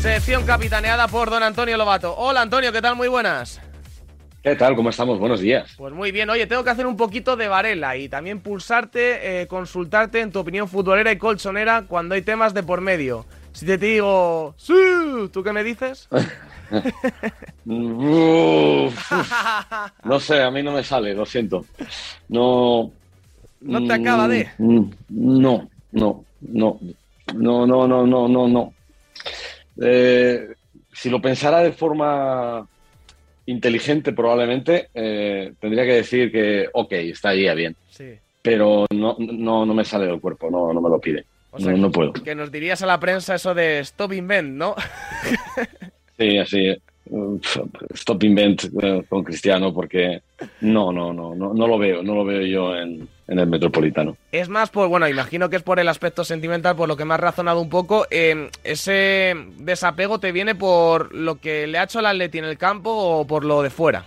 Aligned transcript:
Sección 0.00 0.46
capitaneada 0.46 1.08
por 1.08 1.28
don 1.28 1.42
Antonio 1.42 1.76
Lobato. 1.76 2.14
Hola 2.16 2.42
Antonio, 2.42 2.70
¿qué 2.72 2.80
tal? 2.80 2.94
Muy 2.94 3.08
buenas. 3.08 3.60
¿Qué 4.44 4.54
tal? 4.54 4.76
¿Cómo 4.76 4.90
estamos? 4.90 5.18
Buenos 5.18 5.40
días. 5.40 5.74
Pues 5.76 5.92
muy 5.92 6.12
bien. 6.12 6.30
Oye, 6.30 6.46
tengo 6.46 6.62
que 6.62 6.70
hacer 6.70 6.86
un 6.86 6.96
poquito 6.96 7.36
de 7.36 7.48
varela 7.48 7.96
y 7.96 8.08
también 8.08 8.38
pulsarte, 8.38 9.42
eh, 9.42 9.48
consultarte 9.48 10.20
en 10.20 10.30
tu 10.30 10.38
opinión 10.38 10.68
futbolera 10.68 11.10
y 11.10 11.18
colchonera 11.18 11.86
cuando 11.88 12.14
hay 12.14 12.22
temas 12.22 12.54
de 12.54 12.62
por 12.62 12.80
medio. 12.80 13.26
Si 13.52 13.66
te 13.66 13.76
digo, 13.76 14.54
sí, 14.56 14.72
¿tú 15.32 15.42
qué 15.42 15.52
me 15.52 15.64
dices? 15.64 16.08
no 20.04 20.20
sé, 20.20 20.42
a 20.42 20.50
mí 20.52 20.62
no 20.62 20.72
me 20.72 20.84
sale, 20.84 21.12
lo 21.12 21.26
siento. 21.26 21.66
No. 22.28 22.92
¿No 23.60 23.84
te 23.84 23.92
acaba 23.94 24.28
de? 24.28 24.48
Mm, 24.58 24.78
mm, 24.78 24.92
no, 25.08 25.68
no, 25.90 26.24
no. 26.40 26.78
No, 27.34 27.66
no, 27.66 27.88
no, 27.88 28.06
no, 28.06 28.28
no, 28.28 28.48
no. 28.48 28.72
Eh, 29.80 30.48
si 30.92 31.10
lo 31.10 31.20
pensara 31.20 31.60
de 31.60 31.72
forma 31.72 32.66
inteligente, 33.46 34.12
probablemente, 34.12 34.88
eh, 34.94 35.52
tendría 35.58 35.84
que 35.84 35.94
decir 35.94 36.30
que, 36.30 36.68
ok, 36.72 36.92
está 36.92 37.30
ahí, 37.30 37.54
bien. 37.54 37.74
Sí. 37.90 38.14
Pero 38.42 38.86
no, 38.90 39.16
no, 39.18 39.64
no 39.64 39.74
me 39.74 39.84
sale 39.84 40.06
del 40.06 40.20
cuerpo, 40.20 40.50
no, 40.50 40.72
no 40.72 40.80
me 40.80 40.88
lo 40.88 41.00
pide. 41.00 41.24
O 41.50 41.58
sea, 41.58 41.72
no, 41.72 41.78
no 41.78 41.90
puedo. 41.90 42.12
Que 42.12 42.34
nos 42.34 42.52
dirías 42.52 42.82
a 42.82 42.86
la 42.86 43.00
prensa 43.00 43.34
eso 43.34 43.54
de 43.54 43.80
stop 43.80 44.12
invent, 44.12 44.50
¿no? 44.50 44.74
Sí, 46.18 46.36
así. 46.36 46.76
Stop 47.94 48.24
invent 48.24 48.64
eh, 48.82 49.04
con 49.08 49.22
Cristiano 49.22 49.72
porque 49.72 50.20
no, 50.62 50.90
no, 50.90 51.12
no, 51.12 51.32
no, 51.32 51.54
no 51.54 51.66
lo 51.68 51.78
veo, 51.78 52.02
no 52.02 52.16
lo 52.16 52.24
veo 52.24 52.42
yo 52.42 52.76
en, 52.76 53.08
en 53.28 53.38
el 53.38 53.46
Metropolitano. 53.46 54.16
Es 54.32 54.48
más 54.48 54.70
por, 54.70 54.88
bueno, 54.88 55.06
imagino 55.08 55.48
que 55.50 55.56
es 55.56 55.62
por 55.62 55.78
el 55.78 55.88
aspecto 55.88 56.24
sentimental, 56.24 56.74
por 56.76 56.88
lo 56.88 56.96
que 56.96 57.04
me 57.04 57.14
has 57.14 57.20
razonado 57.20 57.60
un 57.60 57.68
poco. 57.68 58.06
eh, 58.10 58.50
¿Ese 58.64 59.34
desapego 59.58 60.18
te 60.18 60.32
viene 60.32 60.54
por 60.54 61.14
lo 61.14 61.36
que 61.38 61.66
le 61.66 61.78
ha 61.78 61.84
hecho 61.84 62.00
el 62.00 62.06
Atleti 62.06 62.38
en 62.38 62.44
el 62.46 62.58
campo 62.58 62.90
o 62.90 63.26
por 63.26 63.44
lo 63.44 63.62
de 63.62 63.70
fuera? 63.70 64.04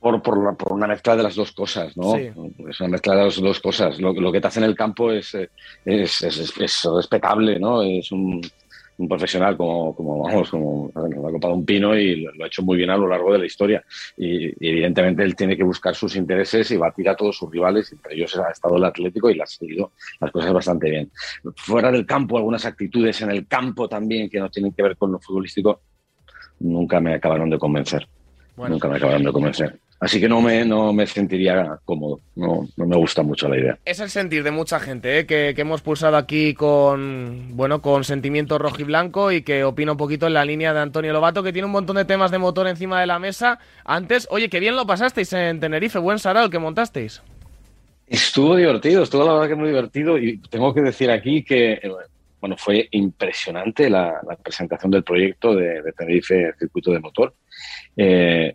Por, 0.00 0.22
por, 0.22 0.56
por 0.56 0.72
una 0.72 0.86
mezcla 0.86 1.16
de 1.16 1.22
las 1.22 1.34
dos 1.34 1.52
cosas, 1.52 1.96
¿no? 1.96 2.12
Sí. 2.16 2.30
Es 2.68 2.80
una 2.80 2.90
mezcla 2.90 3.14
de 3.16 3.24
las 3.24 3.40
dos 3.40 3.60
cosas. 3.60 3.98
Lo, 3.98 4.12
lo 4.12 4.30
que 4.30 4.40
te 4.40 4.46
hace 4.46 4.60
en 4.60 4.64
el 4.66 4.76
campo 4.76 5.10
es, 5.10 5.34
eh, 5.34 5.48
es, 5.84 6.22
es, 6.22 6.38
es- 6.38 6.54
es 6.60 6.88
respetable, 6.94 7.58
¿no? 7.58 7.82
Es 7.82 8.12
un, 8.12 8.40
un 8.98 9.08
profesional 9.08 9.56
como, 9.56 9.94
como, 9.94 10.22
vamos, 10.22 10.50
como 10.50 10.90
la 10.94 11.30
copa 11.30 11.48
de 11.48 11.54
un 11.54 11.64
pino 11.64 11.96
y 11.96 12.22
lo, 12.22 12.32
lo 12.32 12.44
ha 12.44 12.46
hecho 12.46 12.62
muy 12.62 12.76
bien 12.76 12.90
a 12.90 12.96
lo 12.96 13.08
largo 13.08 13.32
de 13.32 13.38
la 13.38 13.46
historia. 13.46 13.84
Y, 14.16 14.46
y 14.46 14.70
evidentemente 14.70 15.22
él 15.22 15.36
tiene 15.36 15.56
que 15.56 15.64
buscar 15.64 15.94
sus 15.94 16.16
intereses 16.16 16.70
y 16.70 16.76
batir 16.76 17.08
a 17.08 17.16
todos 17.16 17.36
sus 17.36 17.50
rivales, 17.50 17.92
entre 17.92 18.14
ellos 18.14 18.36
ha 18.36 18.50
estado 18.50 18.76
el 18.76 18.84
Atlético 18.84 19.30
y 19.30 19.34
le 19.34 19.42
ha 19.42 19.46
seguido 19.46 19.92
las 20.20 20.30
cosas 20.30 20.52
bastante 20.52 20.90
bien. 20.90 21.10
Fuera 21.56 21.90
del 21.90 22.06
campo, 22.06 22.36
algunas 22.36 22.64
actitudes 22.64 23.20
en 23.22 23.30
el 23.30 23.46
campo 23.46 23.88
también 23.88 24.30
que 24.30 24.40
no 24.40 24.50
tienen 24.50 24.72
que 24.72 24.82
ver 24.82 24.96
con 24.96 25.12
lo 25.12 25.18
futbolístico, 25.18 25.80
nunca 26.60 27.00
me 27.00 27.14
acabaron 27.14 27.50
de 27.50 27.58
convencer. 27.58 28.06
Bueno, 28.56 28.74
Nunca 28.74 28.88
me 28.88 28.96
acabaron 28.96 29.22
de 29.22 29.32
convencer. 29.32 29.78
Así 29.98 30.20
que 30.20 30.28
no 30.28 30.42
me, 30.42 30.64
no 30.64 30.92
me 30.92 31.06
sentiría 31.06 31.78
cómodo. 31.84 32.20
No, 32.34 32.68
no 32.76 32.86
me 32.86 32.96
gusta 32.96 33.22
mucho 33.22 33.48
la 33.48 33.58
idea. 33.58 33.78
es 33.84 33.98
el 34.00 34.10
sentir 34.10 34.42
de 34.42 34.50
mucha 34.50 34.78
gente 34.78 35.20
¿eh? 35.20 35.26
que, 35.26 35.52
que 35.54 35.62
hemos 35.62 35.80
pulsado 35.80 36.16
aquí 36.16 36.52
con 36.52 37.56
bueno 37.56 37.80
con 37.80 38.04
sentimiento 38.04 38.58
rojo 38.58 38.82
y 38.82 38.84
blanco 38.84 39.32
y 39.32 39.42
que 39.42 39.64
opina 39.64 39.92
un 39.92 39.98
poquito 39.98 40.26
en 40.26 40.34
la 40.34 40.44
línea 40.44 40.74
de 40.74 40.80
Antonio 40.80 41.12
Lobato 41.12 41.42
que 41.42 41.52
tiene 41.52 41.66
un 41.66 41.72
montón 41.72 41.96
de 41.96 42.04
temas 42.04 42.30
de 42.30 42.38
motor 42.38 42.66
encima 42.68 43.00
de 43.00 43.06
la 43.06 43.18
mesa. 43.18 43.58
Antes, 43.84 44.28
oye, 44.30 44.50
qué 44.50 44.60
bien 44.60 44.76
lo 44.76 44.86
pasasteis 44.86 45.32
en 45.32 45.60
Tenerife, 45.60 45.98
buen 45.98 46.18
sarao 46.18 46.50
que 46.50 46.58
montasteis. 46.58 47.22
Estuvo 48.06 48.54
divertido, 48.54 49.02
estuvo 49.02 49.24
la 49.24 49.32
verdad 49.32 49.48
que 49.48 49.54
muy 49.54 49.68
divertido 49.68 50.18
y 50.18 50.38
tengo 50.50 50.72
que 50.74 50.82
decir 50.82 51.10
aquí 51.10 51.42
que 51.42 51.72
eh, 51.72 51.90
bueno, 52.40 52.56
fue 52.58 52.86
impresionante 52.92 53.90
la, 53.90 54.20
la 54.28 54.36
presentación 54.36 54.90
del 54.90 55.02
proyecto 55.02 55.54
de, 55.54 55.82
de 55.82 55.92
Tenerife 55.92 56.52
Circuito 56.58 56.92
de 56.92 57.00
Motor, 57.00 57.34
eh, 57.96 58.54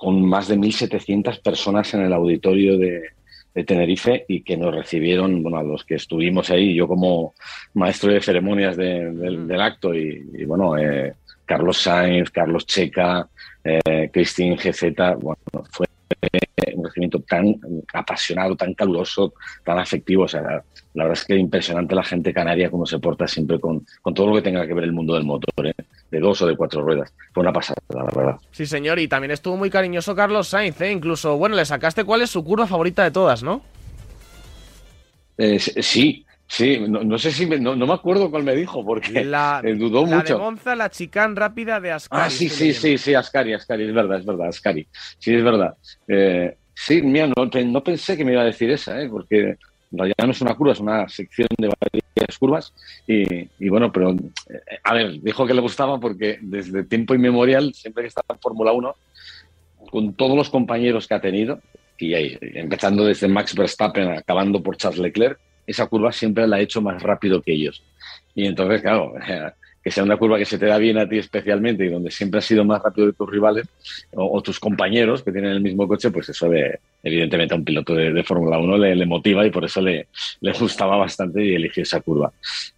con 0.00 0.24
más 0.24 0.48
de 0.48 0.56
1.700 0.56 1.42
personas 1.42 1.92
en 1.94 2.00
el 2.00 2.12
auditorio 2.14 2.78
de, 2.78 3.02
de 3.54 3.64
Tenerife 3.64 4.24
y 4.28 4.40
que 4.42 4.56
nos 4.56 4.74
recibieron, 4.74 5.42
bueno, 5.42 5.58
a 5.58 5.62
los 5.62 5.84
que 5.84 5.96
estuvimos 5.96 6.48
ahí, 6.50 6.74
yo 6.74 6.88
como 6.88 7.34
maestro 7.74 8.10
de 8.12 8.20
ceremonias 8.22 8.76
de- 8.76 9.12
del, 9.12 9.46
del 9.46 9.60
acto 9.60 9.94
y, 9.94 10.26
y, 10.38 10.44
bueno, 10.46 10.78
eh, 10.78 11.14
Carlos 11.44 11.76
Sainz, 11.78 12.30
Carlos 12.30 12.64
Checa, 12.64 13.28
eh, 13.62 14.08
Christine 14.12 14.56
GZ, 14.56 14.94
bueno, 15.20 15.38
fue 15.70 15.86
un 16.74 16.84
recibimiento 16.84 17.20
tan 17.20 17.56
apasionado, 17.92 18.56
tan 18.56 18.72
caluroso, 18.74 19.34
tan 19.64 19.78
afectivo. 19.78 20.24
O 20.24 20.28
sea, 20.28 20.40
la, 20.42 20.64
la 20.94 21.04
verdad 21.04 21.18
es 21.20 21.24
que 21.24 21.36
impresionante 21.36 21.94
la 21.94 22.04
gente 22.04 22.32
canaria 22.32 22.70
cómo 22.70 22.86
se 22.86 22.98
porta 22.98 23.26
siempre 23.28 23.58
con, 23.60 23.84
con 24.00 24.14
todo 24.14 24.28
lo 24.28 24.34
que 24.36 24.42
tenga 24.42 24.66
que 24.66 24.74
ver 24.74 24.84
el 24.84 24.92
mundo 24.92 25.14
del 25.14 25.24
motor, 25.24 25.66
¿eh? 25.66 25.74
De 26.10 26.20
dos 26.20 26.42
o 26.42 26.46
de 26.46 26.56
cuatro 26.56 26.82
ruedas. 26.82 27.12
Fue 27.32 27.42
una 27.42 27.52
pasada, 27.52 27.80
la 27.88 28.04
verdad. 28.04 28.36
Sí, 28.50 28.66
señor, 28.66 28.98
y 28.98 29.08
también 29.08 29.30
estuvo 29.30 29.56
muy 29.56 29.70
cariñoso 29.70 30.14
Carlos 30.14 30.48
Sainz, 30.48 30.80
¿eh? 30.80 30.90
Incluso, 30.90 31.36
bueno, 31.36 31.56
le 31.56 31.64
sacaste 31.64 32.04
cuál 32.04 32.22
es 32.22 32.30
su 32.30 32.44
curva 32.44 32.66
favorita 32.66 33.04
de 33.04 33.10
todas, 33.10 33.42
¿no? 33.42 33.62
Eh, 35.38 35.58
sí, 35.58 36.26
sí, 36.46 36.80
no, 36.86 37.02
no 37.02 37.18
sé 37.18 37.30
si 37.32 37.46
me, 37.46 37.58
no, 37.58 37.74
no 37.74 37.86
me 37.86 37.94
acuerdo 37.94 38.30
cuál 38.30 38.42
me 38.42 38.54
dijo, 38.54 38.84
porque 38.84 39.24
La, 39.24 39.60
eh, 39.64 39.74
dudó 39.74 40.02
la 40.04 40.10
de 40.10 40.16
mucho. 40.16 40.38
Monza, 40.38 40.76
la 40.76 40.90
chicán 40.90 41.36
rápida 41.36 41.80
de 41.80 41.92
Ascari. 41.92 42.22
Ah, 42.24 42.30
sí, 42.30 42.48
sí, 42.48 42.74
sí, 42.74 42.98
sí, 42.98 43.14
Ascari, 43.14 43.54
Ascari, 43.54 43.84
es 43.84 43.94
verdad, 43.94 44.18
es 44.18 44.26
verdad, 44.26 44.48
Ascari. 44.48 44.86
Sí, 45.18 45.34
es 45.34 45.42
verdad. 45.42 45.76
Eh, 46.08 46.56
sí, 46.74 47.00
mira, 47.02 47.28
no, 47.28 47.46
no 47.46 47.84
pensé 47.84 48.16
que 48.16 48.24
me 48.24 48.32
iba 48.32 48.42
a 48.42 48.46
decir 48.46 48.70
esa, 48.70 49.00
¿eh? 49.00 49.08
porque 49.08 49.56
en 49.92 49.98
realidad 49.98 50.24
no 50.24 50.30
es 50.30 50.40
una 50.40 50.54
curva, 50.54 50.72
es 50.72 50.80
una 50.80 51.08
sección 51.08 51.48
de 51.58 51.68
varias 51.68 52.38
curvas. 52.38 52.72
Y, 53.06 53.68
bueno, 53.68 53.90
pero, 53.92 54.12
eh, 54.12 54.78
a 54.84 54.94
ver, 54.94 55.20
dijo 55.20 55.46
que 55.46 55.54
le 55.54 55.60
gustaba 55.60 55.98
porque 55.98 56.38
desde 56.40 56.84
tiempo 56.84 57.14
inmemorial, 57.14 57.74
siempre 57.74 58.04
que 58.04 58.08
estaba 58.08 58.34
en 58.34 58.40
Fórmula 58.40 58.72
1, 58.72 58.94
con 59.90 60.14
todos 60.14 60.36
los 60.36 60.50
compañeros 60.50 61.08
que 61.08 61.14
ha 61.14 61.20
tenido, 61.20 61.60
y 61.98 62.14
empezando 62.58 63.04
desde 63.04 63.28
Max 63.28 63.54
Verstappen, 63.54 64.08
acabando 64.10 64.62
por 64.62 64.76
Charles 64.76 65.00
Leclerc, 65.00 65.38
esa 65.66 65.86
curva 65.86 66.12
siempre 66.12 66.46
la 66.46 66.56
ha 66.56 66.60
hecho 66.60 66.80
más 66.80 67.02
rápido 67.02 67.42
que 67.42 67.52
ellos. 67.52 67.82
Y 68.34 68.46
entonces, 68.46 68.80
claro, 68.80 69.14
que 69.82 69.90
sea 69.90 70.04
una 70.04 70.16
curva 70.16 70.38
que 70.38 70.44
se 70.44 70.58
te 70.58 70.66
da 70.66 70.78
bien 70.78 70.98
a 70.98 71.08
ti 71.08 71.18
especialmente 71.18 71.86
y 71.86 71.88
donde 71.88 72.10
siempre 72.10 72.38
has 72.38 72.44
sido 72.44 72.64
más 72.64 72.82
rápido 72.82 73.08
que 73.08 73.16
tus 73.16 73.30
rivales 73.30 73.66
o, 74.12 74.40
tus 74.42 74.60
compañeros 74.60 75.22
que 75.22 75.32
tienen 75.32 75.52
el 75.52 75.60
mismo 75.60 75.88
coche, 75.88 76.10
pues 76.10 76.28
eso 76.28 76.48
de, 76.48 76.78
evidentemente 77.02 77.54
a 77.54 77.56
un 77.56 77.64
piloto 77.64 77.94
de, 77.94 78.12
de 78.12 78.24
Fórmula 78.24 78.58
1 78.58 78.78
le, 78.78 78.94
le 78.94 79.06
motiva 79.06 79.46
y 79.46 79.50
por 79.50 79.64
eso 79.64 79.80
le, 79.80 80.08
le 80.40 80.52
gustaba 80.52 80.96
bastante 80.96 81.44
y 81.44 81.54
eligió 81.54 81.82
esa 81.82 82.00
curva. 82.00 82.32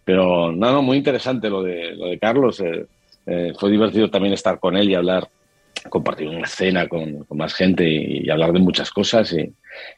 Pero 0.05 0.51
no, 0.51 0.71
no, 0.71 0.81
muy 0.81 0.97
interesante 0.97 1.49
lo 1.49 1.61
de, 1.63 1.95
lo 1.95 2.07
de 2.07 2.19
Carlos. 2.19 2.59
eh, 2.61 2.85
eh, 3.25 3.53
fue 3.57 3.71
divertido 3.71 4.09
también 4.09 4.33
estar 4.33 4.59
con 4.59 4.75
él 4.75 4.89
y 4.89 4.95
hablar, 4.95 5.27
compartir 5.89 6.27
una 6.27 6.47
cena 6.47 6.87
con, 6.87 7.23
con 7.25 7.37
más 7.37 7.53
gente 7.53 7.87
y, 7.87 8.25
y 8.25 8.29
hablar 8.29 8.51
de 8.53 8.59
muchas 8.59 8.89
cosas 8.91 9.33
y, 9.33 9.53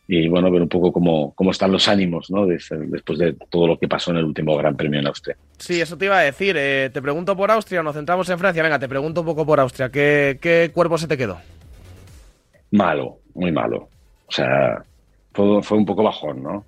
y, 0.07 0.27
bueno, 0.27 0.49
ver 0.51 0.61
un 0.61 0.69
poco 0.69 0.91
cómo, 0.91 1.33
cómo 1.35 1.51
están 1.51 1.71
los 1.71 1.87
ánimos 1.87 2.29
¿no? 2.31 2.45
Des- 2.45 2.69
después 2.87 3.19
de 3.19 3.33
todo 3.49 3.67
lo 3.67 3.77
que 3.77 3.87
pasó 3.87 4.11
en 4.11 4.17
el 4.17 4.25
último 4.25 4.55
Gran 4.57 4.75
Premio 4.75 4.99
en 4.99 5.07
Austria. 5.07 5.35
Sí, 5.57 5.79
eso 5.81 5.97
te 5.97 6.05
iba 6.05 6.17
a 6.17 6.23
decir. 6.23 6.55
eh, 6.57 6.89
te 6.93 7.01
pregunto 7.01 7.35
por 7.37 7.51
Austria, 7.51 7.83
nos 7.83 7.95
centramos 7.95 8.29
en 8.29 8.39
Francia. 8.39 8.63
Venga, 8.63 8.79
te 8.79 8.89
pregunto 8.89 9.21
un 9.21 9.27
poco 9.27 9.45
por 9.45 9.59
Austria. 9.59 9.89
¿Qué, 9.89 10.37
qué 10.41 10.71
cuerpo 10.73 10.97
se 10.97 11.07
te 11.07 11.17
quedó? 11.17 11.37
Malo, 12.71 13.19
muy 13.33 13.51
malo. 13.51 13.89
O 14.27 14.31
sea, 14.31 14.83
fue, 15.33 15.61
fue 15.61 15.77
un 15.77 15.85
poco 15.85 16.03
bajón, 16.03 16.43
¿no? 16.43 16.65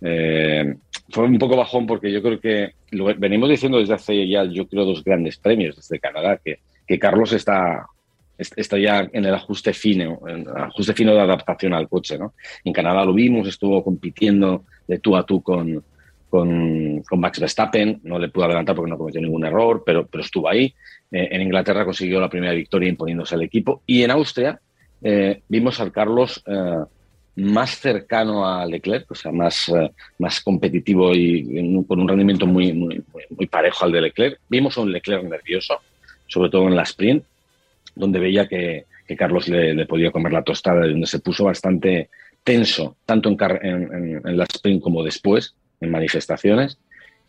Eh, 0.00 0.74
fue 1.10 1.24
un 1.24 1.38
poco 1.38 1.56
bajón 1.56 1.86
porque 1.86 2.12
yo 2.12 2.22
creo 2.22 2.38
que 2.40 2.72
lo 2.90 3.04
venimos 3.16 3.48
diciendo 3.48 3.78
desde 3.78 3.94
hace 3.94 4.28
ya, 4.28 4.44
yo 4.44 4.66
creo, 4.68 4.84
dos 4.84 5.02
grandes 5.02 5.38
premios 5.38 5.76
desde 5.76 5.98
Canadá, 5.98 6.38
que, 6.44 6.58
que 6.86 6.98
Carlos 6.98 7.32
está, 7.32 7.86
est- 7.86 7.97
está 8.38 8.78
ya 8.78 9.08
en 9.12 9.24
el 9.24 9.34
ajuste 9.34 9.72
fino, 9.72 10.20
en 10.26 10.40
el 10.40 10.56
ajuste 10.56 10.94
fino 10.94 11.12
de 11.12 11.20
adaptación 11.20 11.74
al 11.74 11.88
coche, 11.88 12.18
¿no? 12.18 12.34
En 12.64 12.72
Canadá 12.72 13.04
lo 13.04 13.12
vimos, 13.12 13.48
estuvo 13.48 13.82
compitiendo 13.82 14.64
de 14.86 14.98
tú 14.98 15.16
a 15.16 15.24
tú 15.24 15.42
con, 15.42 15.82
con, 16.30 17.02
con 17.02 17.20
Max 17.20 17.40
Verstappen, 17.40 18.00
no 18.04 18.18
le 18.18 18.28
pudo 18.28 18.44
adelantar 18.44 18.76
porque 18.76 18.90
no 18.90 18.98
cometió 18.98 19.20
ningún 19.20 19.44
error, 19.44 19.82
pero, 19.84 20.06
pero 20.06 20.22
estuvo 20.22 20.48
ahí. 20.48 20.74
Eh, 21.10 21.28
en 21.30 21.42
Inglaterra 21.42 21.84
consiguió 21.84 22.20
la 22.20 22.28
primera 22.28 22.52
victoria 22.52 22.88
imponiéndose 22.88 23.34
al 23.34 23.42
equipo 23.42 23.82
y 23.86 24.02
en 24.02 24.10
Austria 24.10 24.60
eh, 25.02 25.42
vimos 25.48 25.80
al 25.80 25.92
Carlos 25.92 26.42
eh, 26.46 26.84
más 27.36 27.78
cercano 27.78 28.46
a 28.46 28.66
Leclerc, 28.66 29.10
o 29.10 29.14
sea, 29.14 29.30
más, 29.30 29.68
eh, 29.68 29.90
más 30.18 30.40
competitivo 30.40 31.14
y 31.14 31.84
con 31.86 32.00
un 32.00 32.08
rendimiento 32.08 32.46
muy, 32.46 32.72
muy, 32.72 33.02
muy 33.30 33.46
parejo 33.46 33.84
al 33.84 33.92
de 33.92 34.00
Leclerc. 34.02 34.40
Vimos 34.48 34.76
a 34.76 34.80
un 34.80 34.92
Leclerc 34.92 35.22
nervioso, 35.24 35.78
sobre 36.26 36.50
todo 36.50 36.66
en 36.66 36.76
la 36.76 36.82
sprint, 36.82 37.24
donde 37.98 38.18
veía 38.18 38.48
que, 38.48 38.86
que 39.06 39.16
Carlos 39.16 39.48
le, 39.48 39.74
le 39.74 39.86
podía 39.86 40.10
comer 40.10 40.32
la 40.32 40.42
tostada 40.42 40.86
donde 40.86 41.06
se 41.06 41.18
puso 41.18 41.44
bastante 41.44 42.08
tenso, 42.44 42.96
tanto 43.04 43.28
en, 43.28 44.36
la 44.38 44.44
sprint 44.44 44.82
como 44.82 45.02
después, 45.02 45.54
en 45.80 45.90
manifestaciones. 45.90 46.78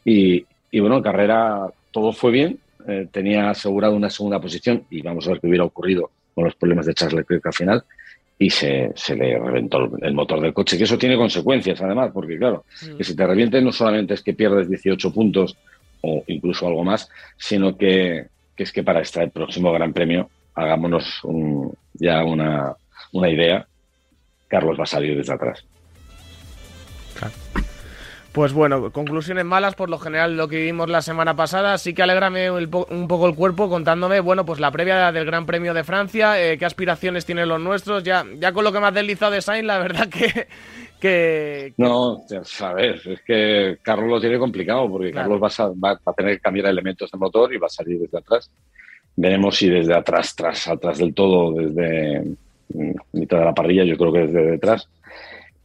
Y, 0.05 0.45
y 0.71 0.79
bueno, 0.79 0.97
en 0.97 1.03
carrera 1.03 1.67
todo 1.91 2.13
fue 2.13 2.31
bien, 2.31 2.59
eh, 2.87 3.07
tenía 3.11 3.49
asegurado 3.49 3.95
una 3.95 4.09
segunda 4.09 4.39
posición 4.39 4.85
y 4.89 5.01
vamos 5.01 5.27
a 5.27 5.31
ver 5.31 5.41
qué 5.41 5.47
hubiera 5.47 5.65
ocurrido 5.65 6.11
con 6.33 6.45
los 6.45 6.55
problemas 6.55 6.85
de 6.85 6.93
Charles 6.93 7.17
Leclerc 7.17 7.45
al 7.45 7.53
final. 7.53 7.83
Y 8.37 8.49
se, 8.49 8.93
se 8.95 9.17
le 9.17 9.37
reventó 9.37 9.91
el, 10.01 10.13
motor 10.13 10.39
del 10.39 10.53
coche, 10.53 10.77
que 10.77 10.85
eso 10.85 10.97
tiene 10.97 11.17
consecuencias 11.17 11.81
además, 11.81 12.11
porque 12.13 12.37
claro, 12.37 12.63
que 12.97 13.03
si 13.03 13.13
te 13.13 13.27
reviente 13.27 13.61
no 13.61 13.73
solamente 13.73 14.13
es 14.13 14.23
que 14.23 14.33
pierdes 14.33 14.69
18 14.69 15.11
puntos 15.11 15.57
o 15.99 16.23
incluso 16.27 16.65
algo 16.65 16.85
más, 16.85 17.09
sino 17.37 17.77
que, 17.77 18.27
es 18.55 18.71
que 18.71 18.83
para 18.83 19.01
este 19.01 19.27
próximo 19.27 19.73
Gran 19.73 19.91
Premio 19.91 20.29
hagámonos 20.59 21.21
ya 21.93 22.23
una, 22.23 22.75
una 23.11 23.29
idea. 23.29 23.65
Carlos 24.47 24.79
va 24.79 24.83
a 24.83 24.87
salir 24.87 25.17
desde 25.17 25.33
atrás. 25.33 25.65
Pues 28.31 28.53
bueno, 28.53 28.91
conclusiones 28.91 29.43
malas 29.43 29.73
por 29.73 29.89
lo 29.89 29.97
general 29.97 30.37
lo 30.37 30.47
que 30.47 30.61
vimos 30.61 30.87
la 30.87 31.01
semana 31.01 31.35
pasada. 31.35 31.77
Sí 31.79 31.93
que 31.95 32.03
alegrame 32.03 32.51
un 32.51 33.07
poco 33.07 33.27
el 33.27 33.35
cuerpo 33.35 33.69
contándome, 33.69 34.19
bueno, 34.19 34.45
pues 34.45 34.59
la 34.59 34.71
previa 34.71 35.11
del 35.11 35.25
Gran 35.25 35.47
Premio 35.47 35.73
de 35.73 35.83
Francia, 35.83 36.39
eh, 36.41 36.57
qué 36.57 36.65
aspiraciones 36.65 37.25
tienen 37.25 37.49
los 37.49 37.59
nuestros. 37.59 38.03
Ya, 38.03 38.23
ya 38.37 38.53
con 38.53 38.63
lo 38.63 38.71
que 38.71 38.79
me 38.79 38.87
has 38.87 38.93
deslizado 38.93 39.31
de 39.31 39.41
Sainz, 39.41 39.65
la 39.65 39.79
verdad 39.79 40.07
que, 40.09 40.47
que... 40.99 41.73
No, 41.77 42.21
a 42.61 42.73
ver, 42.73 43.01
es 43.03 43.21
que 43.23 43.79
Carlos 43.81 44.09
lo 44.09 44.21
tiene 44.21 44.37
complicado 44.37 44.87
porque 44.89 45.11
Carlos 45.11 45.41
va 45.41 45.47
a, 45.47 45.69
va 45.69 45.99
a, 46.05 46.13
tener 46.13 46.35
que 46.35 46.41
cambiar 46.41 46.67
elementos 46.67 47.09
de 47.09 47.17
motor 47.17 47.51
y 47.51 47.57
va 47.57 47.65
a 47.65 47.71
salir 47.71 47.99
desde 47.99 48.19
atrás. 48.19 48.51
Veremos 49.21 49.57
si 49.57 49.69
desde 49.69 49.93
atrás, 49.93 50.33
tras, 50.35 50.67
atrás 50.67 50.97
del 50.97 51.13
todo, 51.13 51.51
desde 51.53 52.21
mm, 52.73 52.91
mitad 53.13 53.39
de 53.39 53.45
la 53.45 53.53
parrilla, 53.53 53.83
yo 53.83 53.97
creo 53.97 54.13
que 54.13 54.27
desde 54.27 54.51
detrás 54.51 54.87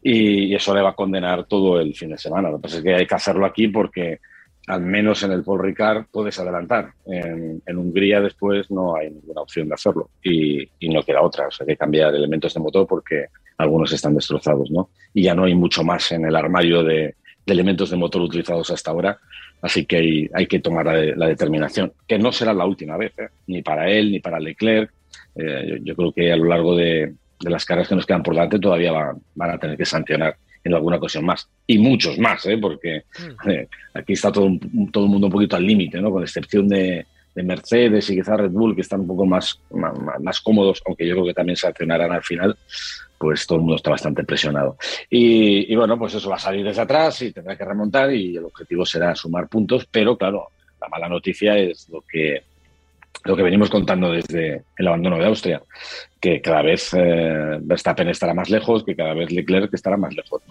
y 0.07 0.55
eso 0.55 0.75
le 0.75 0.83
va 0.83 0.91
a 0.91 0.95
condenar 0.95 1.47
todo 1.47 1.81
el 1.81 1.95
fin 1.95 2.11
de 2.11 2.19
semana. 2.19 2.51
Lo 2.51 2.59
que 2.59 2.65
pasa 2.65 2.77
es 2.77 2.83
que 2.83 2.95
hay 2.95 3.07
que 3.07 3.15
hacerlo 3.15 3.47
aquí 3.47 3.69
porque 3.69 4.21
al 4.67 4.83
menos 4.83 5.23
en 5.23 5.33
el 5.33 5.43
Paul 5.43 5.63
Ricard 5.63 6.05
puedes 6.13 6.39
adelantar. 6.39 6.93
En, 7.07 7.63
Hungría 7.79 8.21
después 8.21 8.71
no 8.71 8.97
hay 8.97 9.11
ninguna 9.11 9.41
opción 9.41 9.67
de 9.67 9.75
hacerlo 9.75 10.11
y, 10.23 10.69
no 10.91 11.03
queda 11.03 11.23
otra. 11.23 11.49
O 11.49 11.51
sea, 11.51 11.65
hay 11.65 11.73
que 11.73 11.79
cambiar 11.79 12.15
elementos 12.15 12.53
de 12.53 12.61
motor 12.61 12.87
porque 12.87 13.27
algunos 13.57 13.93
están 13.93 14.15
destrozados, 14.15 14.71
¿no? 14.71 14.91
Y 15.15 15.23
ya 15.23 15.35
no 15.35 15.45
hay 15.45 15.55
mucho 15.55 15.83
más 15.83 16.13
en 16.13 16.27
el 16.27 16.37
armario 16.37 16.83
de, 16.83 17.15
elementos 17.47 17.91
de 17.91 17.97
motor 17.97 18.23
utilizados 18.23 18.71
hasta 18.71 18.91
ahora. 18.91 19.19
Así 19.61 19.87
que 19.87 20.29
hay, 20.33 20.47
que 20.47 20.61
tomar 20.61 20.87
la, 20.87 21.27
determinación, 21.27 21.93
que 22.07 22.19
no 22.19 22.33
será 22.33 22.53
la 22.53 22.67
última 22.67 22.97
vez, 22.97 23.13
¿eh? 23.19 23.29
ni 23.47 23.63
para 23.63 23.91
él, 23.91 24.13
ni 24.13 24.21
para 24.21 24.39
Leclerc. 24.39 24.91
Eh, 25.37 25.81
yo, 25.83 25.97
creo 25.97 26.13
que 26.13 26.33
a 26.33 26.37
lo 26.37 26.45
largo 26.45 26.77
de, 26.77 27.15
de 27.45 27.51
las 27.51 27.65
cargas 27.65 27.89
que 27.89 27.95
nos 27.95 28.07
quedan 28.07 28.23
por 28.23 28.35
delante 28.35 28.59
todavía 28.59 28.93
van, 28.93 29.51
a 29.51 29.59
tener 29.59 29.77
que 29.77 29.85
sancionar 29.85 30.37
en 30.63 30.75
alguna 30.75 30.97
ocasión 30.97 31.25
más. 31.25 31.49
Y 31.67 31.79
muchos 31.79 32.19
más, 32.19 32.45
¿eh? 32.47 32.57
porque 32.59 33.05
mm. 33.19 33.51
eh, 33.51 33.69
aquí 33.93 34.15
está 34.15 34.33
todo, 34.33 34.51
todo 34.91 35.05
el 35.05 35.11
mundo 35.11 35.27
un 35.27 35.33
poquito 35.33 35.57
al 35.57 35.67
límite, 35.67 36.01
¿no? 36.01 36.11
con 36.11 36.23
excepción 36.23 36.69
de, 36.69 37.07
Mercedes 37.37 38.09
y 38.11 38.15
quizá 38.15 38.37
Red 38.37 38.53
Bull, 38.53 38.77
que 38.77 38.83
están 38.83 39.01
un 39.01 39.09
poco 39.09 39.27
más, 39.27 39.61
más, 40.21 40.41
cómodos, 40.41 40.81
aunque 40.87 41.05
yo 41.05 41.15
creo 41.15 41.27
que 41.27 41.35
también 41.35 41.57
sancionarán 41.57 42.13
al 42.13 42.23
final, 42.23 42.57
pues 43.25 43.47
todo 43.47 43.57
el 43.57 43.63
mundo 43.63 43.77
está 43.77 43.91
bastante 43.91 44.23
presionado. 44.23 44.77
Y, 45.09 45.73
y, 45.73 45.77
bueno, 45.77 45.99
pues 45.99 46.13
eso 46.13 46.29
va 46.29 46.37
a 46.37 46.39
salir 46.39 46.63
desde 46.63 46.83
atrás 46.83 47.23
y 47.23 47.33
tendrá 47.33 47.57
que 47.57 47.65
remontar 47.65 48.13
y 48.13 48.37
el 48.37 48.45
objetivo 48.45 48.85
será 48.85 49.15
sumar 49.15 49.49
puntos, 49.49 49.87
pero 49.91 50.19
claro, 50.19 50.49
la 50.79 50.89
mala 50.89 51.09
noticia 51.09 51.57
es 51.57 51.89
lo 51.89 52.03
que 52.03 52.43
lo 53.25 53.35
que 53.35 53.43
venimos 53.43 53.71
contando 53.71 54.13
desde 54.13 54.65
el 54.77 54.87
abandono 54.87 55.17
de 55.17 55.25
Austria, 55.25 55.63
que 56.21 56.43
cada 56.43 56.61
vez 56.61 56.93
eh, 56.93 57.59
Verstappen 57.63 58.09
estará 58.09 58.35
más 58.35 58.51
lejos, 58.51 58.85
que 58.85 58.95
cada 58.95 59.15
vez 59.15 59.33
Leclerc 59.33 59.73
estará 59.73 59.97
más 59.97 60.15
lejos. 60.15 60.43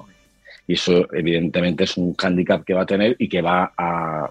Y 0.66 0.74
eso 0.74 1.08
evidentemente 1.14 1.84
es 1.84 1.96
un 1.98 2.16
hándicap 2.16 2.64
que 2.64 2.74
va 2.74 2.82
a 2.82 2.88
tener 2.88 3.16
y 3.20 3.30
que 3.30 3.44
va 3.44 3.72
a, 3.78 4.22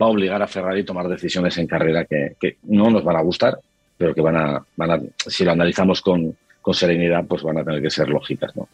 va 0.00 0.06
a 0.06 0.06
obligar 0.06 0.40
a 0.40 0.46
Ferrari 0.46 0.82
a 0.82 0.84
tomar 0.84 1.08
decisiones 1.08 1.58
en 1.58 1.66
carrera 1.66 2.04
que, 2.04 2.36
que 2.40 2.58
no 2.68 2.88
nos 2.90 3.02
van 3.02 3.16
a 3.16 3.22
gustar, 3.22 3.58
pero 3.96 4.14
que 4.14 4.20
van 4.20 4.36
a, 4.36 4.64
van 4.76 4.90
a, 4.92 5.00
si 5.26 5.44
lo 5.44 5.50
analizamos 5.50 6.00
con, 6.00 6.36
con 6.62 6.74
serenidad, 6.74 7.24
pues 7.26 7.42
van 7.42 7.58
a 7.58 7.64
tener 7.64 7.80
que 7.80 7.90
ser 7.90 8.08
lógicas, 8.08 8.54
¿no? 8.56 8.68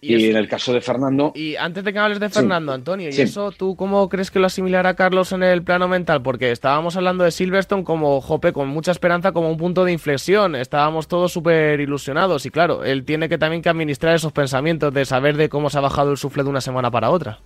Y, 0.00 0.26
en 0.26 0.36
el 0.36 0.48
caso 0.48 0.72
de 0.72 0.80
Fernando... 0.80 1.32
Y 1.34 1.56
antes 1.56 1.82
de 1.82 1.92
que 1.92 1.98
hables 1.98 2.20
de 2.20 2.28
Fernando, 2.28 2.72
Antonio, 2.72 3.08
¿y 3.10 3.20
eso 3.20 3.50
tú 3.52 3.74
cómo 3.74 4.08
crees 4.08 4.30
que 4.30 4.38
lo 4.38 4.46
asimilará 4.46 4.94
Carlos 4.94 5.32
en 5.32 5.42
el 5.42 5.62
plano 5.62 5.88
mental? 5.88 6.22
Porque 6.22 6.50
estábamos 6.52 6.96
hablando 6.96 7.24
de 7.24 7.30
Silverstone 7.30 7.84
como, 7.84 8.20
jope, 8.20 8.52
con 8.52 8.68
mucha 8.68 8.92
esperanza, 8.92 9.32
como 9.32 9.50
un 9.50 9.56
punto 9.56 9.84
de 9.84 9.92
inflexión. 9.92 10.54
Estábamos 10.54 11.08
todos 11.08 11.32
súper 11.32 11.80
ilusionados 11.80 12.46
y 12.46 12.50
claro, 12.50 12.84
él 12.84 13.04
tiene 13.04 13.28
que 13.28 13.38
también 13.38 13.62
que 13.62 13.68
administrar 13.68 14.14
esos 14.14 14.32
pensamientos 14.32 14.92
de 14.94 15.04
saber 15.04 15.36
de 15.36 15.48
cómo 15.48 15.70
se 15.70 15.78
ha 15.78 15.82
bajado 15.82 16.10
el 16.12 16.18
sufle 16.18 16.44
de 16.44 16.50
una 16.50 16.60
semana 16.60 16.90
para 16.90 17.10
otra. 17.10 17.38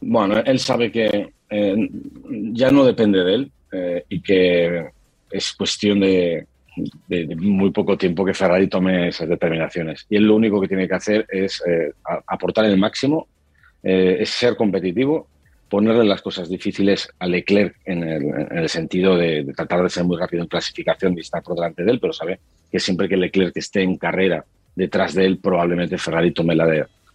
Bueno, 0.00 0.38
él 0.44 0.58
sabe 0.58 0.92
que 0.92 1.32
eh, 1.48 1.88
ya 2.52 2.70
no 2.70 2.84
depende 2.84 3.24
de 3.24 3.34
él 3.34 3.52
eh, 3.72 4.04
y 4.08 4.20
que 4.20 4.90
es 5.30 5.52
cuestión 5.52 6.00
de, 6.00 6.46
de, 7.08 7.36
muy 7.36 7.70
poco 7.70 7.96
tiempo 7.96 8.24
que 8.24 8.34
Ferrari 8.34 8.68
tome 8.68 9.08
esas 9.08 9.28
determinaciones. 9.28 10.06
Y 10.08 10.16
él 10.16 10.24
lo 10.24 10.36
único 10.36 10.60
que 10.60 10.68
tiene 10.68 10.88
que 10.88 10.94
hacer 10.94 11.26
es 11.28 11.62
eh, 11.66 11.92
aportar 12.26 12.64
el 12.66 12.76
máximo, 12.76 13.28
eh, 13.82 14.18
es 14.20 14.30
ser 14.30 14.56
competitivo, 14.56 15.28
ponerle 15.68 16.04
las 16.04 16.22
cosas 16.22 16.48
difíciles 16.48 17.08
a 17.18 17.26
Leclerc 17.26 17.76
en 17.84 18.04
el, 18.04 18.68
sentido 18.68 19.16
de, 19.16 19.44
tratar 19.56 19.82
de 19.82 19.90
ser 19.90 20.04
muy 20.04 20.16
rápido 20.16 20.42
en 20.42 20.48
clasificación 20.48 21.16
y 21.16 21.20
estar 21.20 21.42
por 21.42 21.56
delante 21.56 21.82
de 21.84 21.90
él, 21.90 22.00
pero 22.00 22.12
sabe 22.12 22.38
que 22.70 22.78
siempre 22.78 23.08
que 23.08 23.16
Leclerc 23.16 23.56
esté 23.56 23.82
en 23.82 23.96
carrera 23.96 24.44
detrás 24.74 25.14
de 25.14 25.24
él, 25.24 25.38
probablemente 25.38 25.98
Ferrari 25.98 26.32
tome 26.32 26.54
la, 26.54 26.66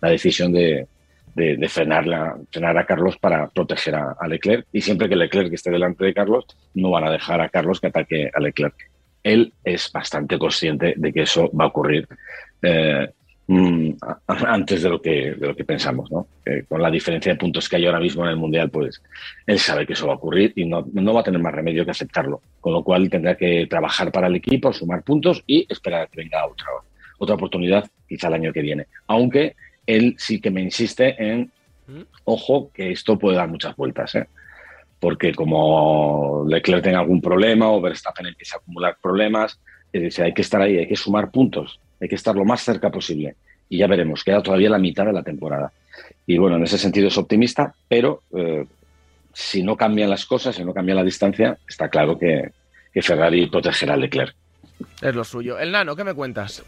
la 0.02 0.10
decisión 0.10 0.52
de, 0.52 0.88
de, 1.36 1.70
frenar, 1.70 2.06
frenar, 2.52 2.78
a 2.78 2.86
Carlos 2.86 3.18
para 3.18 3.48
proteger 3.48 3.96
a, 3.96 4.28
Leclerc. 4.28 4.66
Y 4.74 4.82
siempre 4.82 5.08
que 5.08 5.16
Leclerc 5.16 5.54
esté 5.54 5.72
delante 5.72 6.04
de 6.04 6.14
Carlos, 6.14 6.46
no 6.74 6.90
van 6.90 7.06
a 7.06 7.12
dejar 7.12 7.40
a 7.42 7.50
Carlos 7.50 7.80
que 7.80 7.88
ataque 7.88 8.30
a 8.34 8.40
Leclerc 8.40 8.91
él 9.24 9.54
es 9.64 9.92
bastante 9.92 10.38
consciente 10.38 10.94
de 10.98 11.14
que 11.14 11.24
eso 11.24 11.50
va 11.56 11.66
a 11.66 11.68
ocurrir 11.68 12.08
eh, 12.62 13.10
mm, 13.48 13.92
antes 14.28 14.82
de 14.84 14.90
lo 14.90 15.02
que, 15.02 15.34
de 15.34 15.48
lo 15.48 15.56
que 15.56 15.64
pensamos. 15.64 16.12
¿no? 16.12 16.28
con 16.68 16.82
la 16.82 16.92
diferencia 16.92 17.32
de 17.32 17.38
puntos 17.38 17.70
que 17.70 17.78
hay 17.78 17.86
ahora 17.86 18.00
mismo 18.00 18.24
en 18.24 18.32
el 18.32 18.36
Mundial, 18.36 18.70
pues 18.70 19.02
él 19.46 19.60
sabe 19.60 19.86
que 19.86 19.94
eso 19.94 20.08
va 20.08 20.14
a 20.14 20.18
ocurrir 20.18 20.54
y 20.56 20.66
no, 20.66 20.86
no, 20.92 21.14
va 21.14 21.22
a 21.22 21.24
tener 21.24 21.40
más 21.40 21.54
remedio 21.54 21.86
que 21.86 21.92
aceptarlo. 21.92 22.42
Con 22.60 22.74
lo 22.74 22.84
cual 22.84 23.10
tendrá 23.10 23.36
que 23.36 23.68
trabajar 23.70 24.12
para 24.12 24.28
el 24.28 24.36
equipo, 24.36 24.74
sumar 24.74 25.04
puntos 25.04 25.44
y 25.48 25.66
esperar 25.70 26.02
a 26.02 26.08
que 26.08 26.22
venga 26.22 26.46
otra, 26.46 26.68
otra 27.20 27.36
oportunidad, 27.36 27.90
quizá 28.08 28.28
el 28.28 28.36
año 28.36 28.54
que 28.54 28.62
viene. 28.62 28.88
Aunque 29.08 29.56
él 29.86 30.16
sí 30.18 30.40
que 30.40 30.52
me 30.52 30.62
insiste 30.62 31.16
en, 31.24 31.52
mm. 31.88 32.02
ojo, 32.26 32.72
que 32.74 32.92
esto 32.92 33.18
puede 33.18 33.38
dar 33.38 33.48
muchas 33.48 33.76
vueltas. 33.76 34.16
¿eh? 34.16 34.28
Porque 35.02 35.34
como 35.34 36.46
Leclerc 36.48 36.84
tenga 36.84 37.00
algún 37.00 37.22
problema 37.22 37.72
o 37.72 37.82
Verstappen 37.82 38.28
empieza 38.28 38.56
a 38.56 38.60
acumular 38.60 38.96
problemas, 39.02 39.60
hay 39.92 40.34
que 40.34 40.42
estar 40.44 40.62
ahí, 40.62 40.78
hay 40.78 40.88
que 40.88 40.96
sumar 40.96 41.32
puntos, 41.32 41.80
hay 42.00 42.08
que 42.08 42.16
estar 42.16 42.36
lo 42.36 42.46
más 42.46 42.62
cerca 42.62 42.92
posible. 42.92 43.36
Y 43.68 43.80
ya 43.80 43.88
veremos, 43.88 44.24
queda 44.24 44.44
todavía 44.44 44.70
la 44.70 44.78
mitad 44.78 45.06
de 45.08 45.14
la 45.14 45.24
temporada. 45.24 45.72
Y 46.28 46.38
bueno, 46.38 46.58
en 46.58 46.64
ese 46.64 46.78
sentido 46.78 47.08
es 47.08 47.18
optimista, 47.18 47.74
pero 47.90 48.22
eh, 48.38 48.66
si 49.34 49.64
no 49.64 49.76
cambian 49.76 50.10
las 50.10 50.28
cosas, 50.28 50.56
si 50.56 50.64
no 50.64 50.72
cambia 50.72 50.94
la 50.94 51.04
distancia, 51.04 51.58
está 51.68 51.90
claro 51.90 52.20
que, 52.20 52.52
que 52.94 53.02
Ferrari 53.02 53.48
protegerá 53.48 53.96
a 53.96 53.98
Leclerc. 53.98 54.36
Es 55.02 55.16
lo 55.16 55.24
suyo. 55.24 55.58
El 55.58 55.72
nano, 55.72 55.96
¿qué 55.96 56.04
me 56.04 56.14
cuentas? 56.14 56.64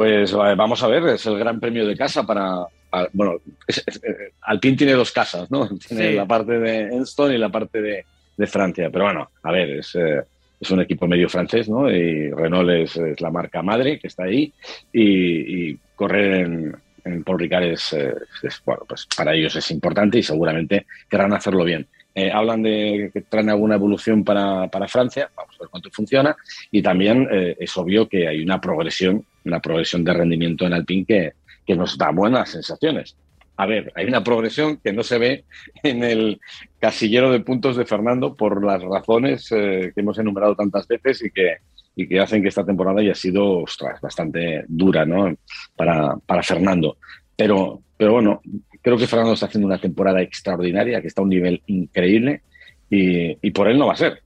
Pues 0.00 0.32
vamos 0.32 0.82
a 0.82 0.86
ver, 0.86 1.06
es 1.08 1.26
el 1.26 1.38
gran 1.38 1.60
premio 1.60 1.86
de 1.86 1.94
casa 1.94 2.24
para, 2.24 2.64
bueno, 3.12 3.34
eh, 3.68 4.32
Alpine 4.40 4.74
tiene 4.74 4.94
dos 4.94 5.12
casas, 5.12 5.50
¿no? 5.50 5.68
Tiene 5.88 6.14
la 6.14 6.24
parte 6.24 6.58
de 6.58 6.84
Enston 6.84 7.34
y 7.34 7.36
la 7.36 7.50
parte 7.50 7.82
de, 7.82 8.46
Francia. 8.46 8.88
Pero 8.90 9.04
bueno, 9.04 9.30
a 9.42 9.52
ver, 9.52 9.68
es, 9.72 9.94
eh, 9.96 10.22
es, 10.58 10.70
un 10.70 10.80
equipo 10.80 11.06
medio 11.06 11.28
francés, 11.28 11.68
¿no? 11.68 11.90
Y 11.90 12.30
Renault 12.30 12.70
es, 12.70 13.20
la 13.20 13.30
marca 13.30 13.60
madre 13.60 13.98
que 13.98 14.06
está 14.06 14.24
ahí. 14.24 14.50
Y, 14.90 15.76
correr 15.94 16.46
en, 16.46 16.76
en 17.04 17.22
Paul 17.22 17.38
Ricard 17.38 17.64
es, 17.64 17.94
bueno, 18.64 18.84
pues 18.88 19.06
para 19.14 19.34
ellos 19.34 19.54
es 19.54 19.70
importante 19.70 20.16
y 20.16 20.22
seguramente 20.22 20.86
querrán 21.10 21.34
hacerlo 21.34 21.62
bien. 21.62 21.86
Eh, 22.14 22.30
hablan 22.30 22.62
de 22.62 23.10
que 23.12 23.20
traen 23.22 23.50
alguna 23.50 23.76
evolución 23.76 24.24
para, 24.24 24.68
para, 24.68 24.88
Francia, 24.88 25.30
vamos 25.36 25.54
a 25.56 25.62
ver 25.62 25.70
cuánto 25.70 25.90
funciona, 25.90 26.36
y 26.70 26.82
también 26.82 27.28
es 27.30 27.76
obvio 27.76 28.08
que 28.08 28.26
hay 28.26 28.42
una 28.42 28.60
progresión, 28.60 29.24
una 29.44 29.60
progresión 29.60 30.02
de 30.04 30.12
rendimiento 30.12 30.66
en 30.66 30.72
Alpine 30.72 31.04
que, 31.06 31.32
que 31.66 31.76
nos 31.76 31.96
da 31.96 32.10
buenas 32.10 32.50
sensaciones. 32.50 33.16
A 33.56 33.66
ver, 33.66 33.92
hay 33.94 34.06
una 34.06 34.24
progresión 34.24 34.78
que 34.78 34.92
no 34.92 35.02
se 35.02 35.18
ve 35.18 35.44
en 35.82 36.02
el 36.02 36.40
casillero 36.78 37.30
de 37.30 37.40
puntos 37.40 37.76
de 37.76 37.84
Fernando 37.84 38.34
por 38.34 38.64
las 38.64 38.82
razones 38.82 39.52
eh, 39.52 39.92
que 39.94 40.00
hemos 40.00 40.18
enumerado 40.18 40.56
tantas 40.56 40.88
veces 40.88 41.22
y 41.22 41.30
que, 41.30 41.58
y 41.94 42.08
que 42.08 42.18
hacen 42.18 42.42
que 42.42 42.48
esta 42.48 42.64
temporada 42.64 43.00
haya 43.00 43.14
sido 43.14 43.64
bastante 44.00 44.64
dura 44.66 45.04
¿no? 45.04 45.34
para, 45.76 46.16
para 46.24 46.42
Fernando. 46.42 46.96
Pero, 47.36 47.82
pero 47.96 48.14
bueno, 48.14 48.40
creo 48.82 48.96
que 48.96 49.06
Fernando 49.06 49.34
está 49.34 49.46
haciendo 49.46 49.66
una 49.66 49.78
temporada 49.78 50.22
extraordinaria, 50.22 51.00
que 51.00 51.08
está 51.08 51.20
a 51.20 51.24
un 51.24 51.30
nivel 51.30 51.62
increíble 51.66 52.42
y, 52.88 53.36
y 53.46 53.50
por 53.50 53.68
él 53.68 53.78
no 53.78 53.86
va 53.86 53.94
a 53.94 53.96
ser. 53.96 54.22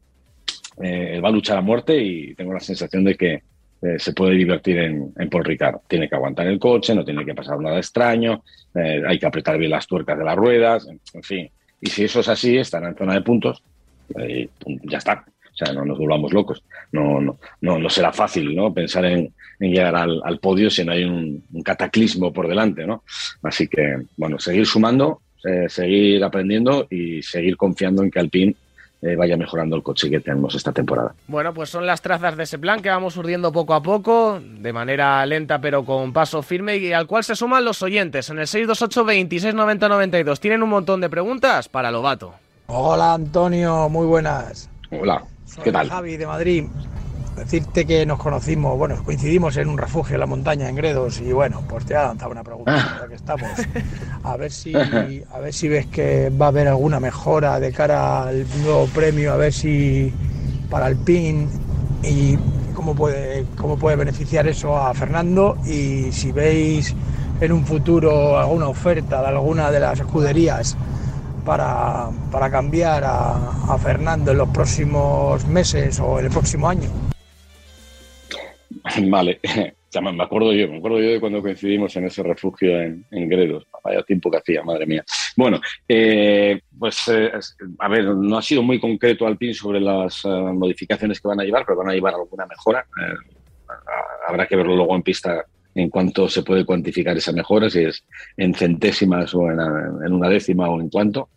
Eh, 0.82 1.12
él 1.14 1.25
va 1.25 1.28
a 1.28 1.32
luchar 1.32 1.58
a 1.58 1.62
muerte 1.62 1.96
y 1.96 2.34
tengo 2.34 2.52
la 2.52 2.61
sensación 2.61 3.04
de 3.04 3.14
que, 3.14 3.42
eh, 3.84 3.99
se 3.99 4.14
puede 4.14 4.34
divertir 4.34 4.78
en, 4.78 5.12
en, 5.18 5.28
Paul 5.28 5.44
Ricard. 5.44 5.80
Tiene 5.87 6.08
que 6.08 6.14
aguantar 6.14 6.46
el 6.46 6.58
coche, 6.58 6.94
no 6.94 7.04
tiene 7.04 7.23
que 7.23 7.34
pasar 7.34 7.61
nada 7.61 7.76
extraño, 7.76 8.42
eh, 8.75 9.02
hay 9.06 9.18
que 9.18 9.26
apretar 9.26 9.58
bien 9.58 9.73
las 9.73 9.87
tuercas 9.87 10.16
de 10.16 10.25
las 10.25 10.37
ruedas, 10.37 10.88
en, 10.88 11.23
fin. 11.23 11.50
Y 11.82 11.90
si 11.90 12.04
eso 12.04 12.20
es 12.20 12.28
así, 12.28 12.56
estará 12.56 12.88
en 12.88 12.96
zona 12.96 13.12
de 13.12 13.20
puntos, 13.20 13.62
eh, 14.18 14.49
ya 14.84 14.99
está. 14.99 15.26
O 15.54 15.56
sea, 15.56 15.73
no 15.73 15.84
nos 15.84 15.99
volvamos 15.99 16.32
locos. 16.32 16.62
No, 16.90 17.20
no, 17.20 17.38
no, 17.61 17.78
no 17.78 17.88
será 17.88 18.12
fácil 18.12 18.54
¿no? 18.56 18.75
pensar 18.75 19.04
en, 19.04 19.32
llegar 19.61 19.94
al, 19.94 20.38
podio 20.40 20.68
si 20.68 20.84
no 20.84 20.92
hay 20.92 21.04
un, 21.04 21.44
cataclismo 21.64 22.32
por 22.32 22.49
delante. 22.49 22.87
¿no? 22.87 23.04
Así 23.42 23.68
que, 23.68 24.02
bueno, 24.16 24.38
seguir 24.38 24.66
sumando, 24.66 25.20
eh, 25.44 25.68
seguir 25.68 26.25
aprendiendo 26.25 26.87
y 26.90 27.23
seguir 27.23 27.56
confiando 27.56 28.02
en 28.02 28.11
que 28.11 28.18
Alpine 28.18 28.56
eh, 29.06 29.16
vaya 29.16 29.37
mejorando 29.37 29.76
el 29.76 29.82
coche 29.82 30.08
que 30.08 30.20
tenemos 30.20 30.54
esta 30.54 30.73
temporada. 30.73 31.14
Bueno, 31.28 31.52
pues 31.52 31.68
son 31.68 31.84
las 31.84 32.00
trazas 32.00 32.38
de 32.38 32.44
ese 32.44 32.58
plan 32.58 32.80
que 32.80 32.88
vamos 32.88 33.16
urdiendo 33.18 33.52
poco 33.52 33.75
a 33.75 33.82
poco, 33.82 34.40
de 34.40 34.73
manera 34.73 35.26
lenta 35.26 35.61
pero 35.61 35.84
con 35.84 36.14
paso 36.14 36.42
firme 36.42 36.78
y 36.78 36.90
al 36.94 37.06
cual 37.06 37.23
se 37.23 37.37
suman 37.37 37.66
los 37.66 37.82
oyentes 37.82 38.30
en 38.30 38.38
el 38.38 38.46
628 38.46 39.04
26 39.04 39.54
90 39.54 39.88
92. 39.90 40.40
Tienen 40.40 40.62
un 40.62 40.70
montón 40.70 41.02
de 41.02 41.11
preguntas 41.11 41.68
para 41.68 41.90
Lobato. 41.90 42.32
Hola 42.66 43.12
Antonio, 43.12 43.90
muy 43.90 44.06
buenas. 44.06 44.70
Hola, 44.90 45.23
¿qué 45.62 45.73
tal? 45.73 45.88
Javi 45.88 46.16
de 46.16 46.26
Madrid 46.26 46.64
decirte 47.37 47.84
que 47.84 48.06
nos 48.06 48.18
conocimos, 48.20 48.78
bueno, 48.78 48.94
coincidimos 49.04 49.56
en 49.56 49.68
un 49.68 49.76
refugio 49.76 50.14
en 50.14 50.20
la 50.20 50.26
montaña 50.26 50.68
en 50.68 50.76
Gredos 50.76 51.20
y 51.20 51.32
bueno, 51.32 51.62
pues 51.68 51.84
te 51.84 51.96
ha 51.96 52.04
lanzado 52.04 52.30
una 52.30 52.44
pregunta, 52.44 52.73
Ah. 52.76 52.99
ya 53.02 53.08
que 53.08 53.14
estamos. 53.16 53.50
A 54.23 54.37
ver 54.37 54.52
si 54.52 54.73
a 54.75 55.38
ver 55.40 55.52
si 55.52 55.68
ves 55.68 55.87
que 55.87 56.30
va 56.30 56.46
a 56.46 56.49
haber 56.49 56.68
alguna 56.68 57.00
mejora 57.00 57.58
de 57.61 57.73
cara 57.73 58.23
al 58.28 58.46
nuevo 58.62 58.87
premio, 58.87 59.32
a 59.34 59.37
ver 59.37 59.52
si 59.52 60.11
para 60.70 60.87
el 60.87 60.96
PIN 60.96 61.49
y 62.02 62.38
cómo 62.73 62.94
puede 62.94 63.44
cómo 63.56 63.76
puede 63.76 63.96
beneficiar 63.96 64.46
eso 64.46 64.76
a 64.78 64.94
Fernando 64.94 65.58
y 65.66 66.11
si 66.11 66.32
veis 66.32 66.94
en 67.40 67.52
un 67.52 67.66
futuro 67.66 68.38
alguna 68.38 68.68
oferta 68.68 69.20
de 69.20 69.26
alguna 69.28 69.70
de 69.70 69.80
las 69.80 70.00
escuderías 70.00 70.75
para, 71.44 72.08
para 72.30 72.50
cambiar 72.50 73.04
a, 73.04 73.78
Fernando 73.78 74.32
en 74.32 74.38
los 74.38 74.48
próximos 74.48 75.46
meses 75.46 76.00
o 76.00 76.18
en 76.18 76.26
el 76.26 76.30
próximo 76.30 76.68
año. 76.68 76.88
Vale, 79.08 79.40
ya 79.90 80.00
me 80.00 80.22
acuerdo 80.22 80.52
yo, 80.52 80.68
me 80.68 80.78
acuerdo 80.78 81.00
yo 81.00 81.10
de 81.10 81.20
cuando 81.20 81.42
coincidimos 81.42 81.94
en 81.96 82.06
ese 82.06 82.22
refugio 82.22 82.80
en, 82.80 83.04
Gredos. 83.10 83.66
Vaya 83.82 84.02
tiempo 84.02 84.30
que 84.30 84.38
hacía, 84.38 84.62
madre 84.62 84.86
mía. 84.86 85.04
Bueno, 85.36 85.60
eh, 85.88 86.60
pues 86.78 87.08
eh, 87.08 87.32
a 87.78 87.88
ver, 87.88 88.04
no 88.04 88.38
ha 88.38 88.42
sido 88.42 88.62
muy 88.62 88.80
concreto 88.80 89.26
Alpine 89.26 89.54
sobre 89.54 89.80
las 89.80 90.24
eh, 90.24 90.28
modificaciones 90.28 91.20
que 91.20 91.28
van 91.28 91.40
a 91.40 91.44
llevar, 91.44 91.64
pero 91.66 91.78
van 91.78 91.90
a 91.90 91.94
llevar 91.94 92.14
alguna 92.14 92.46
mejora. 92.46 92.80
Eh, 92.80 93.34
habrá 94.26 94.46
que 94.46 94.56
verlo 94.56 94.76
luego 94.76 94.94
en 94.96 95.02
pista 95.02 95.44
en 95.75 95.90
cuanto 95.90 96.28
se 96.28 96.43
puede 96.43 96.64
cuantificar 96.64 97.16
esa 97.16 97.33
mejora, 97.33 97.69
si 97.69 97.81
es 97.81 98.04
en 98.37 98.54
centésimas 98.54 99.35
o 99.35 99.50
en, 99.50 100.12
una 100.12 100.28
décima 100.28 100.69
o 100.69 100.81
en 100.81 100.88
cuánto. 100.88 101.31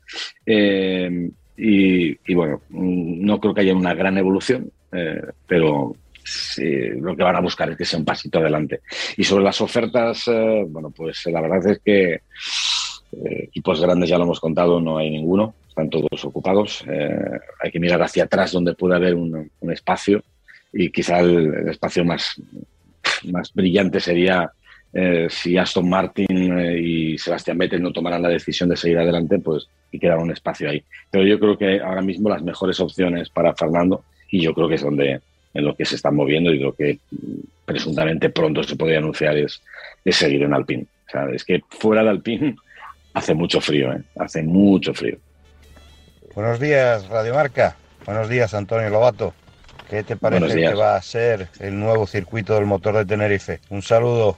Eh, 0.45 1.29
y, 1.57 2.33
bueno, 2.35 2.61
no 2.69 3.39
creo 3.39 3.53
que 3.53 3.61
haya 3.61 3.75
una 3.75 3.95
gran 3.95 4.17
evolución, 4.17 4.71
eh, 4.91 5.21
pero 5.47 5.95
lo 6.99 7.15
que 7.15 7.23
van 7.23 7.35
a 7.37 7.41
buscar 7.41 7.69
es 7.71 7.77
que 7.77 7.85
sea 7.85 7.99
un 7.99 8.05
pasito 8.05 8.39
adelante. 8.39 8.81
Y 9.15 9.23
sobre 9.23 9.43
las 9.43 9.59
ofertas, 9.61 10.27
eh, 10.27 10.65
bueno, 10.67 10.91
pues 10.91 11.25
la 11.27 11.41
verdad 11.41 11.65
es 11.67 11.79
que 11.79 12.21
equipos 13.11 13.81
grandes 13.81 14.09
ya 14.09 14.17
lo 14.17 14.25
hemos 14.25 14.39
contado, 14.39 14.79
no 14.79 14.97
hay 14.97 15.09
ninguno, 15.09 15.55
están 15.67 15.89
todos 15.89 16.25
ocupados. 16.25 16.83
Hay 17.59 17.71
que 17.71 17.79
mirar 17.79 18.01
hacia 18.03 18.25
atrás 18.25 18.51
donde 18.51 18.75
puede 18.75 18.95
haber 18.95 19.15
un, 19.15 19.49
espacio 19.71 20.23
y 20.73 20.91
quizá 20.91 21.21
el 21.21 21.69
espacio 21.69 22.05
más, 22.05 22.39
más 23.25 23.53
brillante 23.53 23.99
sería 23.99 24.51
eh, 24.93 25.27
si 25.29 25.57
Aston 25.57 25.89
Martin 25.89 26.57
eh, 26.57 26.79
y 26.79 27.17
Sebastián 27.17 27.57
Vettel 27.57 27.81
no 27.81 27.91
tomaran 27.91 28.21
la 28.21 28.29
decisión 28.29 28.69
de 28.69 28.77
seguir 28.77 28.97
adelante, 28.97 29.39
pues 29.39 29.67
y 29.91 29.99
quedara 29.99 30.21
un 30.21 30.31
espacio 30.31 30.69
ahí. 30.69 30.83
Pero 31.11 31.25
yo 31.25 31.39
creo 31.39 31.57
que 31.57 31.79
ahora 31.79 32.01
mismo 32.01 32.29
las 32.29 32.41
mejores 32.41 32.79
opciones 32.79 33.29
para 33.29 33.53
Fernando, 33.53 34.03
y 34.29 34.41
yo 34.41 34.53
creo 34.53 34.67
que 34.67 34.75
es 34.75 34.81
donde 34.81 35.21
en 35.53 35.65
lo 35.65 35.75
que 35.75 35.85
se 35.85 35.95
están 35.95 36.15
moviendo 36.15 36.51
y 36.51 36.59
lo 36.59 36.73
que 36.73 36.99
presuntamente 37.65 38.29
pronto 38.29 38.63
se 38.63 38.75
podría 38.75 38.99
anunciar 38.99 39.37
es, 39.37 39.61
es 40.03 40.15
seguir 40.15 40.43
en 40.43 40.53
Alpine. 40.53 40.85
O 41.07 41.09
sea, 41.09 41.25
es 41.33 41.43
que 41.43 41.61
fuera 41.69 42.03
de 42.03 42.09
Alpine 42.09 42.55
hace 43.13 43.33
mucho 43.33 43.61
frío, 43.61 43.91
¿eh? 43.93 44.01
hace 44.17 44.43
mucho 44.43 44.93
frío. 44.93 45.17
Buenos 46.35 46.59
días, 46.59 47.07
Radio 47.07 47.33
Marca. 47.33 47.75
Buenos 48.05 48.29
días, 48.29 48.53
Antonio 48.53 48.89
Lobato. 48.89 49.33
¿Qué 49.89 50.03
te 50.03 50.15
parece 50.17 50.59
que 50.59 50.73
va 50.73 50.95
a 50.95 51.01
ser 51.01 51.47
el 51.59 51.79
nuevo 51.79 52.05
circuito 52.07 52.55
del 52.55 52.65
motor 52.65 52.95
de 52.97 53.05
Tenerife? 53.05 53.59
Un 53.69 53.81
saludo. 53.81 54.37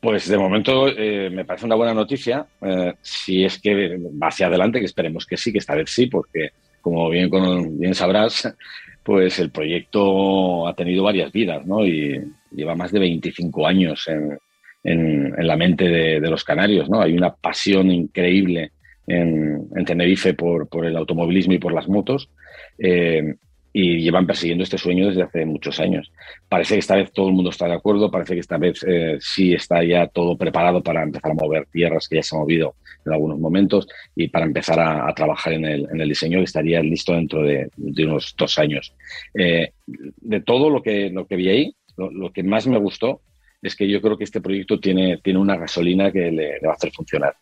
Pues 0.00 0.28
de 0.28 0.38
momento 0.38 0.88
eh, 0.88 1.28
me 1.30 1.44
parece 1.44 1.66
una 1.66 1.74
buena 1.74 1.92
noticia. 1.92 2.46
eh, 2.62 2.94
si 3.02 3.44
es 3.44 3.60
que 3.60 3.98
va 4.22 4.28
hacia 4.28 4.46
adelante, 4.46 4.78
que 4.78 4.86
esperemos 4.86 5.26
que 5.26 5.36
sí, 5.36 5.52
que 5.52 5.58
esta 5.58 5.74
vez 5.74 5.90
sí, 5.90 6.06
porque 6.06 6.50
como 6.80 7.10
bien, 7.10 7.28
con- 7.28 7.78
bien 7.78 7.94
sabrás, 7.94 8.54
pues 9.02 9.38
el 9.40 9.50
proyecto 9.50 10.66
ha 10.66 10.74
tenido 10.74 11.04
varias 11.04 11.30
vidas, 11.32 11.66
¿no? 11.66 11.84
Y 11.84 12.18
lleva 12.52 12.74
más 12.74 12.92
de 12.92 13.00
25 13.00 13.66
años 13.66 14.06
en, 14.08 14.38
en- 14.84 15.34
en 15.38 15.46
la 15.46 15.56
mente 15.56 15.84
de, 15.84 16.20
de 16.20 16.30
los 16.30 16.44
canarios, 16.44 16.88
¿no? 16.88 17.02
Hay 17.02 17.12
una 17.14 17.34
pasión 17.34 17.90
increíble 17.90 18.72
en, 19.10 19.68
en 19.74 19.84
Tenerife 19.84 20.34
por, 20.34 20.68
por 20.68 20.86
el 20.86 20.96
automovilismo 20.96 21.54
y 21.54 21.58
por 21.58 21.72
las 21.72 21.88
motos. 21.88 22.30
eh, 22.78 23.34
y 23.72 24.00
llevan 24.00 24.26
persiguiendo 24.26 24.64
este 24.64 24.78
sueño 24.78 25.06
desde 25.08 25.22
hace 25.22 25.46
muchos 25.46 25.78
años. 25.78 26.10
Parece 26.48 26.74
que 26.74 26.80
esta 26.80 26.96
vez 26.96 27.12
todo 27.12 27.28
el 27.28 27.34
mundo 27.34 27.50
está 27.50 27.66
de 27.68 27.74
acuerdo, 27.74 28.10
parece 28.10 28.34
que 28.34 28.40
esta 28.40 28.58
vez 28.58 28.84
eh, 28.86 29.16
sí 29.20 29.52
está 29.52 29.84
ya 29.84 30.08
todo 30.08 30.36
preparado 30.36 30.82
para 30.82 31.02
empezar 31.02 31.30
a 31.30 31.34
mover 31.34 31.66
tierras 31.66 32.08
que 32.08 32.16
ya 32.16 32.22
se 32.22 32.34
han 32.34 32.40
movido 32.40 32.74
en 33.06 33.12
algunos 33.12 33.38
momentos 33.38 33.86
y 34.16 34.28
para 34.28 34.44
empezar 34.46 34.80
a, 34.80 35.08
a 35.08 35.14
trabajar 35.14 35.52
en 35.52 35.64
el, 35.64 35.86
en 35.92 36.00
el 36.00 36.08
diseño 36.08 36.38
que 36.38 36.44
estaría 36.44 36.82
listo 36.82 37.12
dentro 37.12 37.42
de, 37.42 37.70
de 37.76 38.06
unos 38.06 38.34
dos 38.36 38.58
años. 38.58 38.92
Eh, 39.34 39.72
de 39.86 40.40
todo 40.40 40.68
lo 40.68 40.82
que, 40.82 41.10
lo 41.10 41.26
que 41.26 41.36
vi 41.36 41.48
ahí, 41.48 41.74
lo, 41.96 42.10
lo 42.10 42.32
que 42.32 42.42
más 42.42 42.66
me 42.66 42.78
gustó 42.78 43.20
es 43.62 43.76
que 43.76 43.88
yo 43.88 44.00
creo 44.00 44.16
que 44.16 44.24
este 44.24 44.40
proyecto 44.40 44.80
tiene, 44.80 45.18
tiene 45.18 45.38
una 45.38 45.56
gasolina 45.56 46.10
que 46.10 46.32
le, 46.32 46.58
le 46.60 46.66
va 46.66 46.72
a 46.72 46.76
hacer 46.76 46.90
funcionar. 46.90 47.34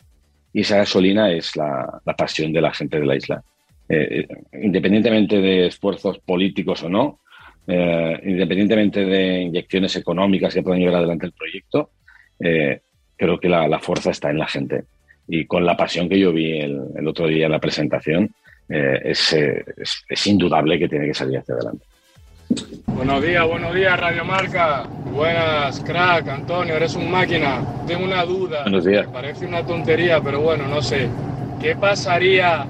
Y 0.59 0.63
esa 0.63 0.79
gasolina 0.79 1.31
es 1.31 1.55
la, 1.55 2.03
pasión 2.17 2.53
de 2.53 2.61
la 2.61 2.75
gente 2.75 2.99
de 2.99 3.07
la 3.07 3.15
isla. 3.15 3.41
Eh, 3.89 4.27
independientemente 4.55 5.41
de 5.41 5.69
esfuerzos 5.69 6.19
políticos 6.19 6.83
o 6.83 6.89
no, 6.89 7.21
eh, 7.69 8.19
independientemente 8.25 9.05
de 9.05 9.43
inyecciones 9.43 9.95
económicas 9.95 10.53
que 10.53 10.65
puedan 10.65 10.81
llevar 10.81 10.97
adelante 10.97 11.27
el 11.27 11.33
proyecto, 11.33 11.91
eh, 12.41 12.81
creo 13.17 13.39
que 13.39 13.49
la, 13.49 13.79
fuerza 13.79 14.11
está 14.11 14.31
en 14.31 14.39
la 14.39 14.49
gente. 14.49 14.83
Y 15.29 15.47
con 15.47 15.65
la 15.65 15.77
pasión 15.77 16.09
que 16.09 16.19
yo 16.19 16.33
vi 16.33 16.59
el, 16.59 17.07
otro 17.07 17.29
día 17.29 17.47
en 17.47 17.53
la 17.53 17.61
presentación, 17.61 18.35
eh, 18.69 18.99
es, 19.05 19.33
eh, 19.35 19.65
es- 19.77 20.05
es 20.09 20.27
indudable 20.27 20.77
que 20.77 20.89
tiene 20.89 21.07
que 21.07 21.15
salir 21.15 21.39
hacia 21.39 21.55
adelante. 21.55 21.85
Buenos 22.87 23.23
días, 23.23 23.47
buenos 23.47 23.75
días, 23.75 23.99
Radio 23.99 24.25
Marca. 24.25 24.85
Buenas, 25.13 25.81
crack, 25.81 26.29
Antonio, 26.29 26.75
eres 26.77 26.95
un 26.95 27.11
máquina. 27.11 27.63
Tengo 27.87 28.05
una 28.05 28.25
duda. 28.25 28.63
Buenos 28.63 28.85
días. 28.85 29.07
Me 29.07 29.13
parece 29.13 29.47
una 29.47 29.65
tontería, 29.65 30.21
pero 30.21 30.41
bueno, 30.41 30.67
no 30.67 30.83
sé. 30.83 31.09
¿Qué 31.61 31.77
pasaría 31.77 32.67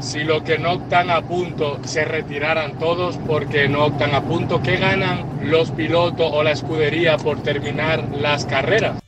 si 0.00 0.24
los 0.24 0.42
que 0.42 0.58
no 0.58 0.74
están 0.74 1.10
a 1.10 1.22
punto 1.22 1.80
se 1.84 2.04
retiraran 2.04 2.78
todos 2.78 3.16
porque 3.26 3.68
no 3.68 3.88
están 3.88 4.14
a 4.14 4.22
punto? 4.22 4.62
¿Qué 4.62 4.76
ganan 4.76 5.24
los 5.50 5.70
pilotos 5.70 6.30
o 6.32 6.42
la 6.42 6.52
escudería 6.52 7.16
por 7.16 7.42
terminar 7.42 8.04
las 8.18 8.44
carreras? 8.46 9.00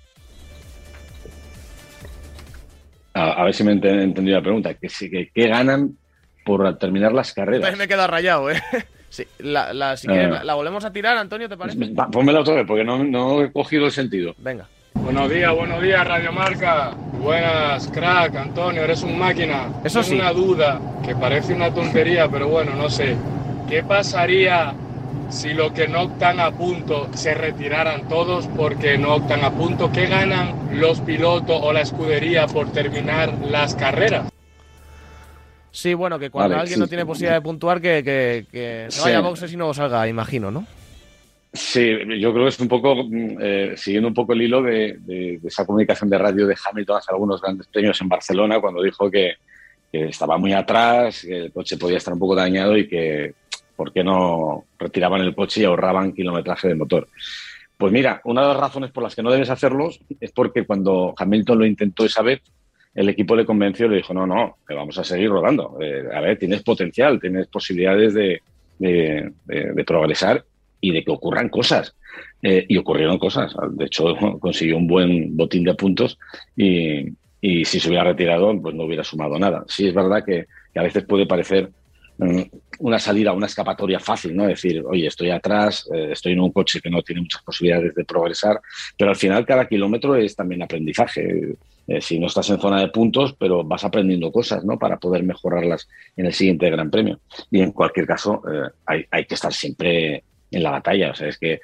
A, 3.15 3.33
a 3.33 3.45
ver 3.45 3.55
si 3.55 3.65
me 3.65 3.73
he 3.73 3.75
ente- 3.75 4.03
entendido 4.03 4.37
la 4.37 4.43
pregunta. 4.43 4.75
¿Qué, 4.75 4.89
que- 4.89 5.31
qué 5.35 5.49
ganan 5.49 5.97
por 6.45 6.79
terminar 6.79 7.13
las 7.13 7.33
carreras? 7.33 7.77
Me 7.77 7.85
he 7.85 7.89
quedado 7.89 8.09
rayado, 8.09 8.51
¿eh? 8.51 8.61
Sí, 9.11 9.25
la, 9.39 9.73
la- 9.73 9.97
si 9.97 10.07
Ah. 10.09 10.13
quieres, 10.13 10.31
la, 10.31 10.45
la 10.45 10.55
volvemos 10.55 10.85
a 10.85 10.93
tirar, 10.93 11.17
Antonio, 11.17 11.49
¿te 11.49 11.57
parece? 11.57 11.79
Va, 11.95 12.09
Pónmela 12.09 12.41
otra 12.41 12.55
vez, 12.55 12.67
porque 12.67 12.85
no, 12.85 13.03
no 13.05 13.43
he 13.43 13.51
cogido 13.53 13.87
el 13.87 13.93
sentido. 13.93 14.35
Venga. 14.39 14.67
Buenos 14.95 15.31
días, 15.31 15.55
buenos 15.55 15.81
días, 15.83 16.07
Radio 16.07 16.33
Marca. 16.33 16.91
Buenas, 17.21 17.89
crack, 17.89 18.35
Antonio, 18.37 18.83
eres 18.83 19.03
un 19.03 19.19
máquina. 19.19 19.69
Eso 19.85 20.01
Tengo 20.03 20.03
sí. 20.03 20.15
una 20.17 20.33
duda 20.33 20.81
que 21.05 21.15
parece 21.15 21.55
una 21.55 21.73
tontería, 21.73 22.29
pero 22.29 22.49
bueno, 22.49 22.75
no 22.75 22.91
sé. 22.91 23.17
¿Qué 23.69 23.83
pasaría 23.83 24.73
si 25.31 25.53
los 25.55 25.73
que 25.73 25.89
no 25.89 26.05
están 26.05 26.41
a 26.41 26.51
punto 26.51 27.09
se 27.15 27.35
retiraran 27.35 28.09
todos 28.09 28.47
porque 28.57 28.99
no 28.99 29.17
están 29.17 29.45
a 29.45 29.51
punto? 29.51 29.91
¿Qué 29.93 30.07
ganan 30.07 30.55
los 30.75 31.01
pilotos 31.01 31.59
o 31.63 31.73
la 31.73 31.81
escudería 31.83 32.47
por 32.47 32.71
terminar 32.73 33.33
las 33.51 33.75
carreras? 33.75 34.31
Sí, 35.79 35.95
bueno, 35.95 36.19
que 36.19 36.29
cuando 36.29 36.49
Vale, 36.57 36.63
alguien 36.63 36.75
sí, 36.75 36.81
no 36.81 36.89
tiene 36.89 37.07
posibilidad 37.07 37.37
de 37.37 37.41
puntuar, 37.41 37.81
que, 37.81 38.03
que- 38.03 38.47
que 38.51 38.87
se 38.89 38.99
Sí. 38.99 39.01
vaya 39.05 39.19
a 39.19 39.21
boxes 39.21 39.53
y 39.53 39.57
no 39.57 39.73
salga, 39.73 40.09
imagino, 40.09 40.51
¿no? 40.51 40.67
Sí, 41.53 41.89
yo 42.19 42.33
creo 42.33 42.47
que 42.47 42.49
es 42.49 42.59
un 42.59 42.67
poco, 42.67 42.97
mm, 43.05 43.37
eh, 43.41 43.75
siguiendo 43.77 44.09
un 44.09 44.15
poco 44.15 44.33
el 44.33 44.43
hilo 44.43 44.61
de, 44.61 44.97
de- 44.99 45.39
de 45.41 45.49
esa 45.49 45.65
comunicación 45.65 46.11
de 46.11 46.19
radio 46.19 46.49
de 46.49 46.57
Hamilton 46.61 46.97
hace 46.97 47.13
algunos 47.13 47.41
grandes 47.41 47.69
premios 47.69 48.01
en 48.01 48.09
Barcelona, 48.09 48.61
cuando 48.61 48.83
dijo 48.83 49.09
que, 49.09 49.35
que 49.93 50.07
estaba 50.07 50.37
muy 50.37 50.53
atrás, 50.53 51.23
que 51.23 51.37
el 51.45 51.53
coche 51.53 51.77
podía 51.79 51.99
estar 51.99 52.13
un 52.13 52.19
poco 52.19 52.35
dañado 52.35 52.77
y 52.77 52.89
que, 52.89 53.35
¿por 53.77 53.93
qué 53.93 54.03
no 54.03 54.65
retiraban 54.81 55.21
el 55.21 55.33
coche 55.37 55.61
y 55.61 55.65
ahorraban 55.65 56.13
kilometraje 56.13 56.67
de 56.67 56.75
motor? 56.75 57.07
Pues 57.77 57.93
mira, 57.93 58.21
una 58.25 58.43
de 58.43 58.49
las 58.49 58.57
razones 58.57 58.91
por 58.91 59.05
las 59.05 59.15
que 59.15 59.23
no 59.23 59.31
debes 59.31 59.49
hacerlos 59.51 60.01
es 60.19 60.33
porque 60.33 60.67
cuando 60.67 61.15
Hamilton 61.17 61.61
lo 61.61 61.67
intentó 61.67 62.05
esa 62.05 62.23
vez, 62.23 62.41
el 62.99 63.09
equipo 63.09 63.37
le 63.37 63.47
convenció 63.47 63.87
y 63.87 63.91
le 63.91 63.97
dijo, 63.97 64.13
no, 64.13 64.27
no, 64.27 64.57
que 64.67 64.75
vamos 64.75 64.99
a 64.99 65.05
seguir 65.05 65.29
rodando. 65.31 65.79
Eh, 65.81 66.05
a 66.13 66.21
ver, 66.21 66.37
tienes 66.37 66.63
potencial, 66.65 67.21
tienes 67.21 67.47
posibilidades 67.47 68.13
de, 68.13 68.43
de- 68.79 69.31
de- 69.47 69.85
progresar 69.85 70.45
y 70.81 70.91
de 70.91 71.05
que 71.05 71.13
ocurran 71.13 71.49
cosas. 71.49 71.95
Eh, 72.43 72.67
y 72.69 72.77
ocurrieron 72.77 73.19
cosas. 73.19 73.55
De 73.71 73.85
hecho, 73.85 74.17
consiguió 74.41 74.77
un 74.77 74.89
buen 74.89 75.37
botín 75.37 75.63
de 75.63 75.75
puntos 75.75 76.19
y, 76.57 77.05
y 77.41 77.65
si 77.65 77.79
se 77.79 77.89
hubiera 77.89 78.05
retirado, 78.05 78.61
pues 78.61 78.75
no 78.75 78.83
hubiera 78.85 79.05
sumado 79.05 79.39
nada. 79.39 79.65
Sí 79.69 79.87
es 79.87 79.95
verdad 79.95 80.25
que, 80.25 80.47
a 80.75 80.83
veces 80.83 81.05
puede 81.05 81.27
parecer 81.27 81.71
una 82.81 82.99
salida, 82.99 83.33
una 83.33 83.47
escapatoria 83.47 84.01
fácil, 84.01 84.35
¿no? 84.35 84.47
Decir, 84.47 84.83
oye, 84.87 85.07
estoy 85.07 85.31
atrás, 85.31 85.89
eh, 85.95 86.11
estoy 86.13 86.33
en 86.33 86.41
un 86.41 86.53
coche 86.53 86.81
que 86.81 86.91
no 86.91 87.03
tiene 87.03 87.23
muchas 87.23 87.43
posibilidades 87.43 87.95
de 87.95 88.05
progresar, 88.05 88.61
pero 88.97 89.11
al 89.11 89.17
final 89.17 89.47
cada 89.47 89.67
kilómetro 89.69 90.17
es 90.17 90.35
también 90.35 90.63
aprendizaje. 90.63 91.57
Eh, 91.87 92.03
si 92.03 92.19
no 92.19 92.27
estás 92.27 92.51
en 92.51 92.61
zona 92.61 92.81
de 92.81 92.89
puntos, 92.89 93.35
pero 93.39 93.65
vas 93.65 93.83
aprendiendo 93.83 94.31
cosas, 94.31 94.63
¿no? 94.63 94.79
Para 94.79 94.99
poder 94.99 95.23
mejorarlas 95.23 95.89
en 96.17 96.27
el 96.27 96.35
siguiente 96.35 96.69
Gran 96.69 96.91
Premio. 96.91 97.21
Y 97.51 97.63
en 97.63 97.73
cualquier 97.73 98.07
caso, 98.07 98.43
eh, 98.53 98.69
hay, 98.85 99.07
hay 99.11 99.25
que 99.25 99.35
estar 99.35 99.53
siempre 99.53 100.23
en 100.51 100.63
la 100.63 100.71
batalla. 100.71 101.13
O 101.13 101.15
sea, 101.15 101.29
es 101.29 101.39
que 101.39 101.61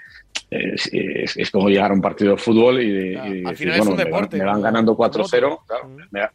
es, 0.54 1.50
como 1.50 1.68
llegar 1.68 1.90
a 1.90 1.94
un 1.94 2.00
partido 2.00 2.32
de 2.32 2.38
fútbol 2.38 2.80
y, 2.80 3.14
decir, 3.42 3.73
bueno, 3.76 3.96
me, 3.96 4.04
van, 4.44 4.62
ganando 4.62 4.96
4-0, 4.96 5.58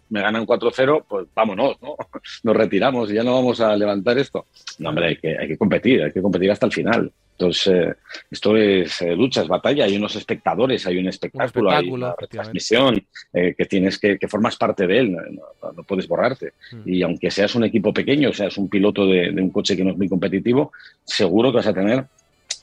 me, 0.09 0.21
ganan 0.21 0.45
4-0, 0.45 1.03
pues 1.07 1.27
vámonos, 1.33 1.81
¿no? 1.81 1.95
Nos 2.43 2.55
retiramos 2.55 3.11
y 3.11 3.15
ya 3.15 3.23
no 3.23 3.33
vamos 3.33 3.59
a 3.61 3.75
levantar 3.75 4.17
esto. 4.17 4.45
No, 4.79 4.89
hombre, 4.89 5.07
hay 5.07 5.15
que, 5.17 5.37
hay 5.37 5.47
que 5.47 5.57
competir, 5.57 6.03
hay 6.03 6.11
que 6.11 6.21
competir 6.21 6.51
hasta 6.51 6.65
el 6.65 6.71
final. 6.71 7.11
Entonces, 7.39 7.95
esto 8.29 8.57
es 8.57 9.01
eh, 9.01 9.15
lucha, 9.15 9.43
es 9.43 9.47
batalla, 9.47 9.85
hay 9.85 9.95
unos 9.95 10.13
espectadores, 10.17 10.85
hay 10.85 10.97
un 10.97 11.07
espectáculo, 11.07 11.71
hay 11.71 11.89
una 11.89 12.13
transmisión 12.29 13.01
eh, 13.31 13.55
que 13.57 13.65
tienes 13.65 13.97
que, 13.97 14.17
que 14.17 14.27
formas 14.27 14.57
parte 14.57 14.85
de 14.85 14.99
él, 14.99 15.11
no, 15.13 15.83
puedes 15.83 16.05
borrarte. 16.05 16.51
Mm. 16.73 16.81
Y 16.85 17.01
aunque 17.01 17.31
seas 17.31 17.55
un 17.55 17.63
equipo 17.63 17.93
pequeño, 17.93 18.33
seas 18.33 18.57
un 18.57 18.67
piloto 18.67 19.05
de, 19.05 19.31
de, 19.31 19.41
un 19.41 19.51
coche 19.51 19.77
que 19.77 19.85
no 19.85 19.91
es 19.91 19.97
muy 19.97 20.09
competitivo, 20.09 20.73
seguro 21.05 21.51
que 21.51 21.57
vas 21.57 21.67
a 21.67 21.73
tener 21.73 22.05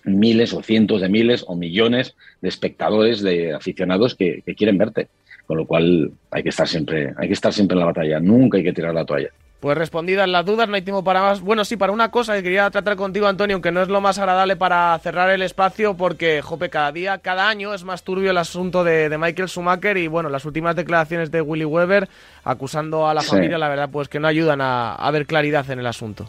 miles 0.06 0.54
o 0.54 0.62
cientos 0.62 1.00
de 1.00 1.08
miles 1.08 1.44
o 1.46 1.56
millones 1.56 2.14
de 2.40 2.48
espectadores, 2.48 3.22
de 3.22 3.54
aficionados 3.54 4.14
que, 4.14 4.42
quieren 4.56 4.78
verte. 4.78 5.08
Con 5.46 5.58
lo 5.58 5.66
cual 5.66 6.10
hay 6.32 6.42
que 6.42 6.48
estar 6.48 6.66
siempre, 6.66 7.14
hay 7.16 7.28
que 7.28 7.34
estar 7.34 7.52
siempre 7.52 7.76
en 7.76 7.80
la 7.80 7.86
batalla, 7.86 8.18
nunca 8.18 8.58
hay 8.58 8.64
que 8.64 8.72
tirar 8.72 8.92
la 8.92 9.04
toalla. 9.04 9.28
Pues 9.60 9.78
respondidas 9.78 10.28
las 10.28 10.44
dudas, 10.44 10.68
no 10.68 10.74
hay 10.74 10.82
tiempo 10.82 11.04
para 11.04 11.22
más. 11.22 11.40
Bueno, 11.40 11.64
sí, 11.64 11.76
para 11.76 11.92
una 11.92 12.10
cosa 12.10 12.34
que 12.34 12.42
quería 12.42 12.68
tratar 12.68 12.96
contigo, 12.96 13.28
Antonio, 13.28 13.54
aunque 13.54 13.70
no 13.70 13.80
es 13.80 13.88
lo 13.88 14.00
más 14.00 14.18
agradable 14.18 14.56
para 14.56 14.98
cerrar 14.98 15.30
el 15.30 15.42
espacio, 15.42 15.94
porque, 15.94 16.42
jope, 16.42 16.68
cada 16.68 16.90
día, 16.90 17.18
cada 17.18 17.48
año 17.48 17.72
es 17.74 17.84
más 17.84 18.02
turbio 18.02 18.32
el 18.32 18.38
asunto 18.38 18.82
de, 18.82 19.16
Michael 19.16 19.48
Schumacher 19.48 19.96
y, 19.98 20.08
bueno, 20.08 20.28
las 20.28 20.44
últimas 20.44 20.74
declaraciones 20.74 21.30
de 21.30 21.42
Willy 21.42 21.64
Weber 21.64 22.08
acusando 22.42 23.08
a 23.08 23.14
la 23.14 23.22
familia, 23.22 23.56
la 23.56 23.68
verdad, 23.68 23.88
pues 23.90 24.08
que 24.08 24.18
no 24.18 24.26
ayudan 24.26 24.60
a 24.60 25.10
ver 25.12 25.26
claridad 25.26 25.70
en 25.70 25.78
el 25.78 25.86
asunto. 25.86 26.28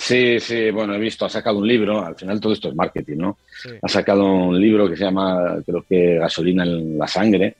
Sí, 0.00 0.38
sí, 0.38 0.70
bueno, 0.70 0.94
he 0.94 0.98
visto, 0.98 1.26
ha 1.26 1.28
sacado 1.28 1.58
un 1.58 1.66
libro, 1.66 2.02
al 2.02 2.14
final 2.14 2.38
todo 2.38 2.52
esto 2.52 2.68
es 2.68 2.74
marketing, 2.74 3.16
¿no? 3.16 3.38
Ha 3.82 3.88
sacado 3.88 4.24
un 4.24 4.58
libro 4.58 4.88
que 4.88 4.96
se 4.96 5.02
llama, 5.02 5.60
creo 5.66 5.84
que 5.86 6.18
Gasolina 6.18 6.62
en 6.62 6.96
la 6.96 7.08
sangre, 7.08 7.56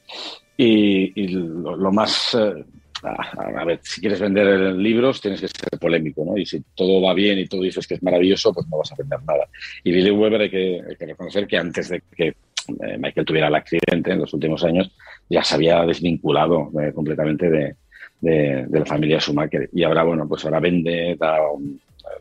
y, 0.57 1.27
lo, 1.27 1.91
más, 1.91 2.37
eh, 2.39 2.65
a, 3.03 3.65
ver, 3.65 3.81
si 3.83 4.01
quieres 4.01 4.21
vender 4.21 4.73
libros 4.77 5.21
tienes 5.21 5.41
que 5.41 5.49
ser 5.49 5.81
polémico, 5.81 6.25
¿no? 6.25 6.39
Y 6.39 6.47
si 6.47 6.63
todo 6.77 7.03
va 7.03 7.13
bien 7.13 7.41
y 7.41 7.47
tú 7.47 7.61
dices 7.61 7.89
que 7.89 7.95
es 7.95 8.03
maravilloso, 8.05 8.55
pues 8.55 8.69
no 8.69 8.79
vas 8.79 8.93
a 8.93 8.97
vender 8.97 9.19
nada. 9.27 9.49
Y 9.83 9.91
Billy 9.91 10.13
Weber 10.13 10.43
hay 10.43 10.51
que, 10.51 10.83
reconocer 11.01 11.45
que 11.45 11.59
antes 11.59 11.89
de 11.89 12.03
que 12.17 12.29
eh, 12.29 12.99
Michael 12.99 13.27
tuviera 13.27 13.49
el 13.49 13.55
accidente 13.57 14.13
en 14.13 14.21
los 14.21 14.33
últimos 14.33 14.63
años, 14.63 14.93
ya 15.29 15.43
se 15.43 15.57
había 15.57 15.85
desvinculado 15.85 16.71
eh, 16.81 16.93
completamente 16.95 17.51
de, 17.51 17.75
de, 18.21 18.67
la 18.71 18.87
familia 18.87 19.21
Schumacher. 19.21 19.69
Y 19.73 19.83
ahora, 19.83 20.03
bueno, 20.03 20.27
pues 20.29 20.45
ahora 20.45 20.61
vende, 20.61 21.17
da 21.19 21.39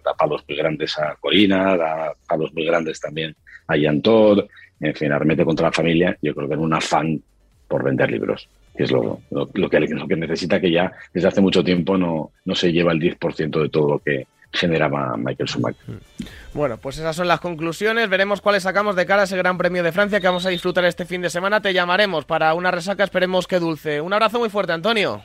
da 0.03 0.13
palos 0.13 0.43
muy 0.47 0.57
grandes 0.57 0.97
a 0.99 1.15
Corina, 1.19 1.77
da 1.77 2.13
palos 2.27 2.53
muy 2.53 2.65
grandes 2.65 2.99
también 2.99 3.35
a 3.67 3.75
Jan 3.77 4.01
Todd, 4.01 4.45
en 4.79 4.95
fin, 4.95 5.11
arremete 5.11 5.43
contra 5.43 5.67
la 5.67 5.71
familia, 5.71 6.17
yo 6.21 6.33
creo 6.33 6.47
que 6.47 6.53
en 6.53 6.59
un 6.59 6.73
afán 6.73 7.21
por 7.67 7.83
vender 7.83 8.09
libros, 8.11 8.47
que 8.75 8.83
es 8.83 8.91
lo, 8.91 9.21
lo, 9.31 9.49
que, 9.49 9.79
lo 9.79 10.07
que 10.07 10.15
necesita, 10.15 10.61
que 10.61 10.71
ya 10.71 10.91
desde 11.13 11.27
hace 11.27 11.41
mucho 11.41 11.63
tiempo 11.63 11.97
no, 11.97 12.31
no 12.45 12.55
se 12.55 12.71
lleva 12.71 12.93
el 12.93 12.99
10% 12.99 13.61
de 13.61 13.69
todo 13.69 13.89
lo 13.91 13.99
que 13.99 14.27
generaba 14.53 15.17
Michael 15.17 15.49
Schumacher. 15.49 15.99
Bueno, 16.53 16.77
pues 16.77 16.97
esas 16.97 17.15
son 17.15 17.27
las 17.27 17.41
conclusiones. 17.41 18.07
Veremos 18.07 18.39
cuáles 18.39 18.63
sacamos 18.63 18.95
de 18.95 19.05
cara 19.05 19.23
a 19.23 19.25
ese 19.25 19.35
Gran 19.35 19.57
Premio 19.57 19.83
de 19.83 19.91
Francia 19.91 20.21
que 20.21 20.27
vamos 20.27 20.45
a 20.45 20.49
disfrutar 20.49 20.85
este 20.85 21.05
fin 21.05 21.21
de 21.21 21.29
semana. 21.29 21.61
Te 21.61 21.73
llamaremos 21.73 22.23
para 22.23 22.53
una 22.53 22.71
resaca, 22.71 23.03
esperemos 23.03 23.47
que 23.47 23.59
dulce. 23.59 23.99
Un 23.99 24.13
abrazo 24.13 24.39
muy 24.39 24.49
fuerte, 24.49 24.71
Antonio 24.71 25.21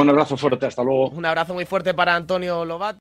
un 0.00 0.08
abrazo 0.08 0.36
fuerte, 0.36 0.66
hasta 0.66 0.82
luego. 0.82 1.08
Un 1.10 1.24
abrazo 1.24 1.54
muy 1.54 1.64
fuerte 1.64 1.94
para 1.94 2.14
Antonio 2.14 2.64
Lobat. 2.64 2.96